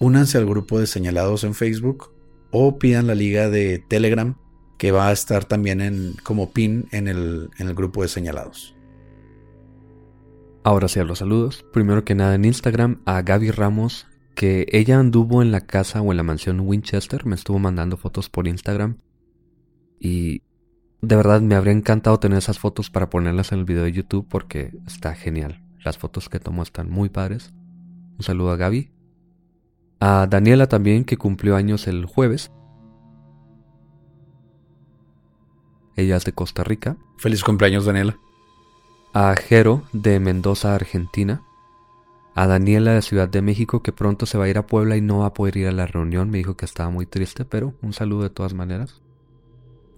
únanse 0.00 0.38
al 0.38 0.46
grupo 0.46 0.80
de 0.80 0.88
señalados 0.88 1.44
en 1.44 1.54
Facebook 1.54 2.12
o 2.50 2.78
pidan 2.78 3.06
la 3.06 3.14
liga 3.14 3.48
de 3.48 3.78
Telegram 3.88 4.36
que 4.76 4.90
va 4.90 5.08
a 5.08 5.12
estar 5.12 5.44
también 5.44 5.80
en, 5.80 6.14
como 6.24 6.52
pin 6.52 6.88
en 6.90 7.06
el, 7.06 7.48
en 7.58 7.68
el 7.68 7.74
grupo 7.74 8.02
de 8.02 8.08
señalados. 8.08 8.74
Ahora 10.64 10.88
sí 10.88 10.98
a 10.98 11.04
los 11.04 11.20
saludos. 11.20 11.64
Primero 11.72 12.04
que 12.04 12.16
nada 12.16 12.34
en 12.34 12.44
Instagram 12.44 13.02
a 13.04 13.22
Gaby 13.22 13.52
Ramos, 13.52 14.08
que 14.36 14.66
ella 14.70 15.00
anduvo 15.00 15.42
en 15.42 15.50
la 15.50 15.62
casa 15.62 16.02
o 16.02 16.12
en 16.12 16.18
la 16.18 16.22
mansión 16.22 16.60
Winchester, 16.60 17.24
me 17.24 17.34
estuvo 17.34 17.58
mandando 17.58 17.96
fotos 17.96 18.28
por 18.28 18.46
Instagram. 18.46 18.98
Y 19.98 20.42
de 21.00 21.16
verdad 21.16 21.40
me 21.40 21.54
habría 21.54 21.72
encantado 21.72 22.20
tener 22.20 22.38
esas 22.38 22.58
fotos 22.58 22.90
para 22.90 23.08
ponerlas 23.08 23.50
en 23.50 23.60
el 23.60 23.64
video 23.64 23.84
de 23.84 23.92
YouTube 23.92 24.28
porque 24.28 24.72
está 24.86 25.14
genial. 25.14 25.64
Las 25.82 25.96
fotos 25.96 26.28
que 26.28 26.38
tomó 26.38 26.62
están 26.62 26.90
muy 26.90 27.08
padres. 27.08 27.54
Un 28.18 28.24
saludo 28.24 28.50
a 28.50 28.56
Gaby. 28.56 28.92
A 30.00 30.26
Daniela 30.28 30.68
también 30.68 31.04
que 31.04 31.16
cumplió 31.16 31.56
años 31.56 31.88
el 31.88 32.04
jueves. 32.04 32.52
Ella 35.96 36.16
es 36.16 36.26
de 36.26 36.32
Costa 36.32 36.62
Rica. 36.62 36.98
Feliz 37.16 37.42
cumpleaños 37.42 37.86
Daniela. 37.86 38.18
A 39.14 39.34
Jero 39.34 39.84
de 39.94 40.20
Mendoza, 40.20 40.74
Argentina. 40.74 41.45
A 42.36 42.46
Daniela 42.46 42.92
de 42.92 43.00
Ciudad 43.00 43.30
de 43.30 43.40
México 43.40 43.82
que 43.82 43.92
pronto 43.92 44.26
se 44.26 44.36
va 44.36 44.44
a 44.44 44.48
ir 44.48 44.58
a 44.58 44.66
Puebla 44.66 44.98
y 44.98 45.00
no 45.00 45.20
va 45.20 45.26
a 45.26 45.32
poder 45.32 45.56
ir 45.56 45.68
a 45.68 45.72
la 45.72 45.86
reunión. 45.86 46.28
Me 46.28 46.36
dijo 46.36 46.54
que 46.54 46.66
estaba 46.66 46.90
muy 46.90 47.06
triste, 47.06 47.46
pero 47.46 47.72
un 47.80 47.94
saludo 47.94 48.24
de 48.24 48.30
todas 48.30 48.52
maneras. 48.52 49.00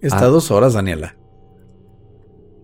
Está 0.01 0.25
ah. 0.25 0.29
dos 0.29 0.49
horas, 0.49 0.73
Daniela. 0.73 1.17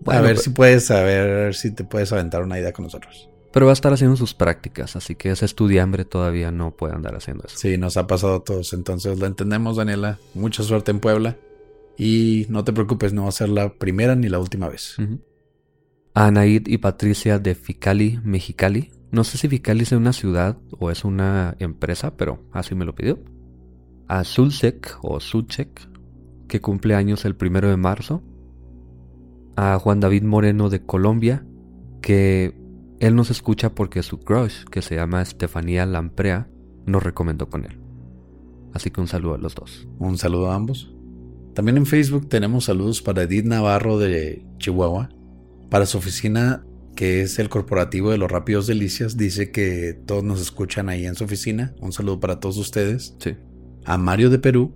a 0.06 0.20
ver 0.22 0.38
si 0.38 0.48
puedes, 0.48 0.90
a 0.90 1.02
ver 1.02 1.54
si 1.54 1.72
te 1.72 1.84
puedes 1.84 2.10
aventar 2.10 2.42
una 2.42 2.58
idea 2.58 2.72
con 2.72 2.86
nosotros. 2.86 3.28
Pero 3.52 3.66
va 3.66 3.72
a 3.72 3.74
estar 3.74 3.92
haciendo 3.92 4.16
sus 4.16 4.32
prácticas, 4.32 4.96
así 4.96 5.14
que 5.14 5.30
ese 5.30 5.44
estudiambre 5.44 6.06
todavía 6.06 6.50
no 6.50 6.74
puede 6.74 6.94
andar 6.94 7.14
haciendo 7.14 7.44
eso. 7.46 7.58
Sí, 7.58 7.76
nos 7.76 7.98
ha 7.98 8.06
pasado 8.06 8.36
a 8.36 8.44
todos, 8.44 8.72
entonces 8.72 9.18
lo 9.18 9.26
entendemos, 9.26 9.76
Daniela. 9.76 10.18
Mucha 10.32 10.62
suerte 10.62 10.90
en 10.90 11.00
Puebla. 11.00 11.36
Y 11.98 12.46
no 12.48 12.64
te 12.64 12.72
preocupes, 12.72 13.12
no 13.12 13.24
va 13.24 13.28
a 13.28 13.32
ser 13.32 13.50
la 13.50 13.74
primera 13.74 14.14
ni 14.14 14.30
la 14.30 14.38
última 14.38 14.70
vez. 14.70 14.96
A 16.14 16.26
Anaid 16.26 16.66
y 16.66 16.78
Patricia 16.78 17.38
de 17.38 17.54
Ficali, 17.54 18.20
Mexicali. 18.24 18.90
No 19.10 19.24
sé 19.24 19.38
si 19.38 19.48
Ficali 19.48 19.82
es 19.82 19.92
una 19.92 20.12
ciudad 20.12 20.58
o 20.78 20.90
es 20.90 21.04
una 21.04 21.56
empresa, 21.58 22.16
pero 22.16 22.42
así 22.52 22.74
me 22.74 22.84
lo 22.84 22.94
pidió. 22.94 23.18
A 24.08 24.24
Zulcek 24.24 24.98
o 25.02 25.20
Zulcek 25.20 25.88
que 26.48 26.60
cumple 26.60 26.94
años 26.94 27.24
el 27.24 27.36
primero 27.36 27.68
de 27.68 27.76
marzo, 27.76 28.22
a 29.56 29.78
Juan 29.78 30.00
David 30.00 30.22
Moreno 30.22 30.68
de 30.68 30.84
Colombia, 30.84 31.44
que 32.02 32.60
él 33.00 33.14
nos 33.14 33.30
escucha 33.30 33.74
porque 33.74 34.02
su 34.02 34.20
crush, 34.20 34.64
que 34.64 34.82
se 34.82 34.96
llama 34.96 35.22
Estefanía 35.22 35.86
Lamprea, 35.86 36.48
nos 36.86 37.02
recomendó 37.02 37.48
con 37.48 37.64
él. 37.64 37.80
Así 38.72 38.90
que 38.90 39.00
un 39.00 39.08
saludo 39.08 39.34
a 39.34 39.38
los 39.38 39.54
dos. 39.54 39.88
Un 39.98 40.18
saludo 40.18 40.50
a 40.50 40.54
ambos. 40.54 40.94
También 41.54 41.78
en 41.78 41.86
Facebook 41.86 42.28
tenemos 42.28 42.64
saludos 42.64 43.00
para 43.00 43.22
Edith 43.22 43.46
Navarro 43.46 43.98
de 43.98 44.46
Chihuahua. 44.58 45.08
Para 45.70 45.86
su 45.86 45.98
oficina, 45.98 46.64
que 46.96 47.22
es 47.22 47.38
el 47.38 47.48
corporativo 47.48 48.10
de 48.10 48.18
los 48.18 48.30
Rápidos 48.30 48.66
Delicias, 48.66 49.16
dice 49.16 49.52
que 49.52 49.96
todos 50.06 50.24
nos 50.24 50.40
escuchan 50.40 50.88
ahí 50.88 51.06
en 51.06 51.14
su 51.14 51.22
oficina. 51.22 51.76
Un 51.80 51.92
saludo 51.92 52.18
para 52.18 52.40
todos 52.40 52.56
ustedes. 52.56 53.14
Sí. 53.20 53.36
A 53.84 53.98
Mario 53.98 54.30
de 54.30 54.40
Perú, 54.40 54.74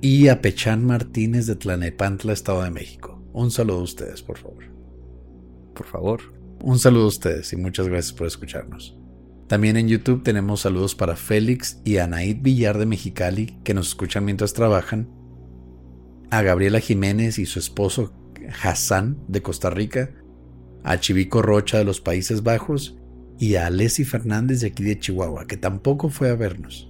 y 0.00 0.28
a 0.28 0.40
Pechán 0.40 0.84
Martínez 0.84 1.46
de 1.46 1.56
Tlanepantla, 1.56 2.32
Estado 2.32 2.62
de 2.62 2.70
México. 2.70 3.22
Un 3.32 3.50
saludo 3.50 3.80
a 3.80 3.82
ustedes, 3.82 4.22
por 4.22 4.38
favor. 4.38 4.64
Por 5.74 5.86
favor. 5.86 6.20
Un 6.62 6.78
saludo 6.78 7.04
a 7.04 7.08
ustedes 7.08 7.52
y 7.52 7.56
muchas 7.56 7.88
gracias 7.88 8.12
por 8.12 8.26
escucharnos. 8.26 8.96
También 9.48 9.76
en 9.76 9.88
YouTube 9.88 10.22
tenemos 10.22 10.60
saludos 10.60 10.94
para 10.94 11.16
Félix 11.16 11.80
y 11.84 11.98
Anaid 11.98 12.38
Villar 12.40 12.78
de 12.78 12.86
Mexicali, 12.86 13.58
que 13.64 13.74
nos 13.74 13.88
escuchan 13.88 14.24
mientras 14.24 14.54
trabajan. 14.54 15.10
A 16.30 16.40
Gabriela 16.40 16.80
Jiménez 16.80 17.38
y 17.38 17.44
su 17.44 17.58
esposo 17.58 18.14
Hassan 18.62 19.18
de 19.28 19.42
Costa 19.42 19.68
Rica. 19.68 20.14
A 20.84 20.98
Chivico 20.98 21.42
Rocha 21.42 21.78
de 21.78 21.84
los 21.84 22.00
Países 22.00 22.42
Bajos. 22.42 22.96
Y 23.38 23.56
a 23.56 23.66
Alessi 23.66 24.04
Fernández 24.04 24.60
de 24.60 24.68
aquí 24.68 24.84
de 24.84 24.98
Chihuahua, 24.98 25.46
que 25.46 25.56
tampoco 25.56 26.10
fue 26.10 26.30
a 26.30 26.36
vernos. 26.36 26.88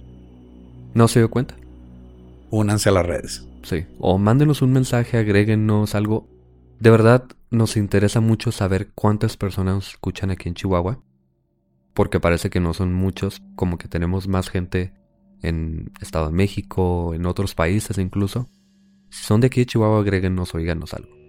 ¿No 0.93 1.07
se 1.07 1.19
dio 1.19 1.29
cuenta? 1.29 1.55
únanse 2.53 2.89
a 2.89 2.91
las 2.91 3.05
redes. 3.05 3.47
Sí, 3.63 3.85
o 3.97 4.19
mándenos 4.19 4.61
un 4.61 4.73
mensaje, 4.73 5.17
agréguenos 5.17 5.95
algo. 5.95 6.27
De 6.79 6.91
verdad, 6.91 7.25
nos 7.49 7.77
interesa 7.77 8.19
mucho 8.19 8.51
saber 8.51 8.91
cuántas 8.93 9.37
personas 9.37 9.75
nos 9.75 9.89
escuchan 9.89 10.29
aquí 10.29 10.49
en 10.49 10.55
Chihuahua. 10.55 11.01
Porque 11.95 12.19
parece 12.19 12.51
que 12.51 12.59
no 12.59 12.73
son 12.75 12.93
muchos, 12.93 13.41
como 13.55 13.79
que 13.79 13.87
tenemos 13.87 14.27
más 14.27 14.49
gente 14.49 14.93
en 15.41 15.91
Estado 15.99 16.27
de 16.27 16.33
México, 16.33 17.13
en 17.15 17.25
otros 17.25 17.55
países 17.55 17.97
incluso. 17.97 18.49
Si 19.09 19.23
son 19.23 19.41
de 19.41 19.47
aquí 19.47 19.61
de 19.61 19.65
Chihuahua, 19.65 20.01
agréguenos 20.01 20.53
o 20.53 20.59
díganos 20.59 20.93
algo. 20.93 21.22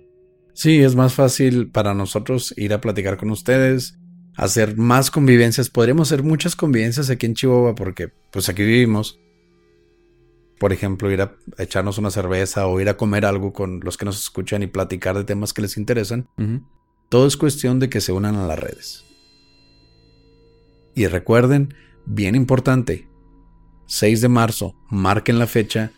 Sí, 0.55 0.81
es 0.81 0.95
más 0.95 1.15
fácil 1.15 1.69
para 1.71 1.95
nosotros 1.95 2.55
ir 2.57 2.73
a 2.73 2.81
platicar 2.81 3.17
con 3.17 3.31
ustedes, 3.31 3.99
hacer 4.37 4.77
más 4.77 5.11
convivencias. 5.11 5.69
Podríamos 5.69 6.09
hacer 6.11 6.25
muchas 6.25 6.57
convivencias 6.57 7.11
aquí 7.11 7.27
en 7.27 7.35
Chihuahua 7.35 7.75
porque 7.75 8.11
pues 8.31 8.49
aquí 8.49 8.63
vivimos 8.63 9.19
por 10.59 10.73
ejemplo, 10.73 11.11
ir 11.11 11.21
a 11.21 11.37
echarnos 11.59 11.99
una 11.99 12.11
cerveza 12.11 12.67
o 12.67 12.81
ir 12.81 12.89
a 12.89 12.97
comer 12.97 13.27
algo 13.27 13.53
con 13.53 13.81
los 13.81 13.97
que 13.97 14.05
nos 14.05 14.19
escuchan 14.19 14.63
y 14.63 14.67
platicar 14.67 15.17
de 15.17 15.25
temas 15.25 15.53
que 15.53 15.63
les 15.63 15.77
interesan. 15.77 16.29
Todo 17.09 17.27
es 17.27 17.37
cuestión 17.37 17.81
de 17.81 17.91
que 17.91 18.01
se 18.01 18.13
unan 18.13 18.37
a 18.37 18.47
las 18.47 18.59
redes. 18.59 19.05
Y 20.95 21.07
recuerden, 21.07 21.75
bien 22.07 22.35
importante, 22.35 23.09
6 23.87 24.21
de 24.21 24.29
marzo, 24.29 24.75
marquen 24.89 25.39
la 25.39 25.47
fecha. 25.47 25.91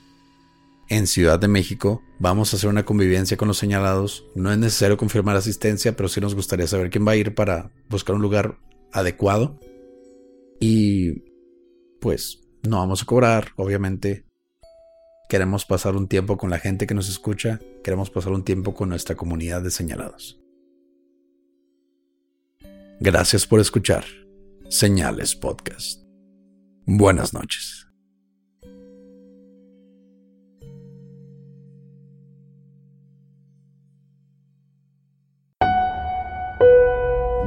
En 0.89 1.07
Ciudad 1.07 1.39
de 1.39 1.49
México 1.49 2.03
vamos 2.19 2.53
a 2.53 2.57
hacer 2.57 2.71
una 2.71 2.85
convivencia 2.85 3.37
con 3.37 3.49
los 3.49 3.59
señalados. 3.59 4.27
No 4.35 4.53
es 4.53 4.59
necesario 4.59 4.97
confirmar 4.97 5.37
asistencia, 5.37 5.97
pero 5.97 6.09
sí 6.09 6.21
nos 6.21 6.35
gustaría 6.35 6.67
saber 6.67 6.91
quién 6.91 7.07
va 7.07 7.13
a 7.13 7.17
ir 7.17 7.35
para 7.35 7.73
buscar 7.89 8.17
un 8.17 8.23
lugar 8.23 8.59
adecuado. 8.93 9.59
Y 10.61 11.25
pues 12.01 12.41
no 12.63 12.79
vamos 12.79 13.03
a 13.03 13.07
cobrar, 13.07 13.49
obviamente 13.57 14.27
Queremos 15.29 15.65
pasar 15.65 15.97
un 15.97 16.07
tiempo 16.07 16.37
con 16.37 16.51
la 16.51 16.59
gente 16.59 16.87
que 16.87 16.95
nos 16.95 17.09
escucha, 17.09 17.61
queremos 17.83 18.11
pasar 18.11 18.33
un 18.33 18.45
tiempo 18.45 18.75
con 18.75 18.89
nuestra 18.89 19.17
comunidad 19.17 19.61
de 19.61 19.73
señalados. 19.73 20.39
Gracias 23.01 23.47
por 23.47 23.61
escuchar 23.61 24.05
Señales 24.69 25.35
Podcast. 25.35 26.01
Buenas 26.87 27.35
noches. 27.35 27.86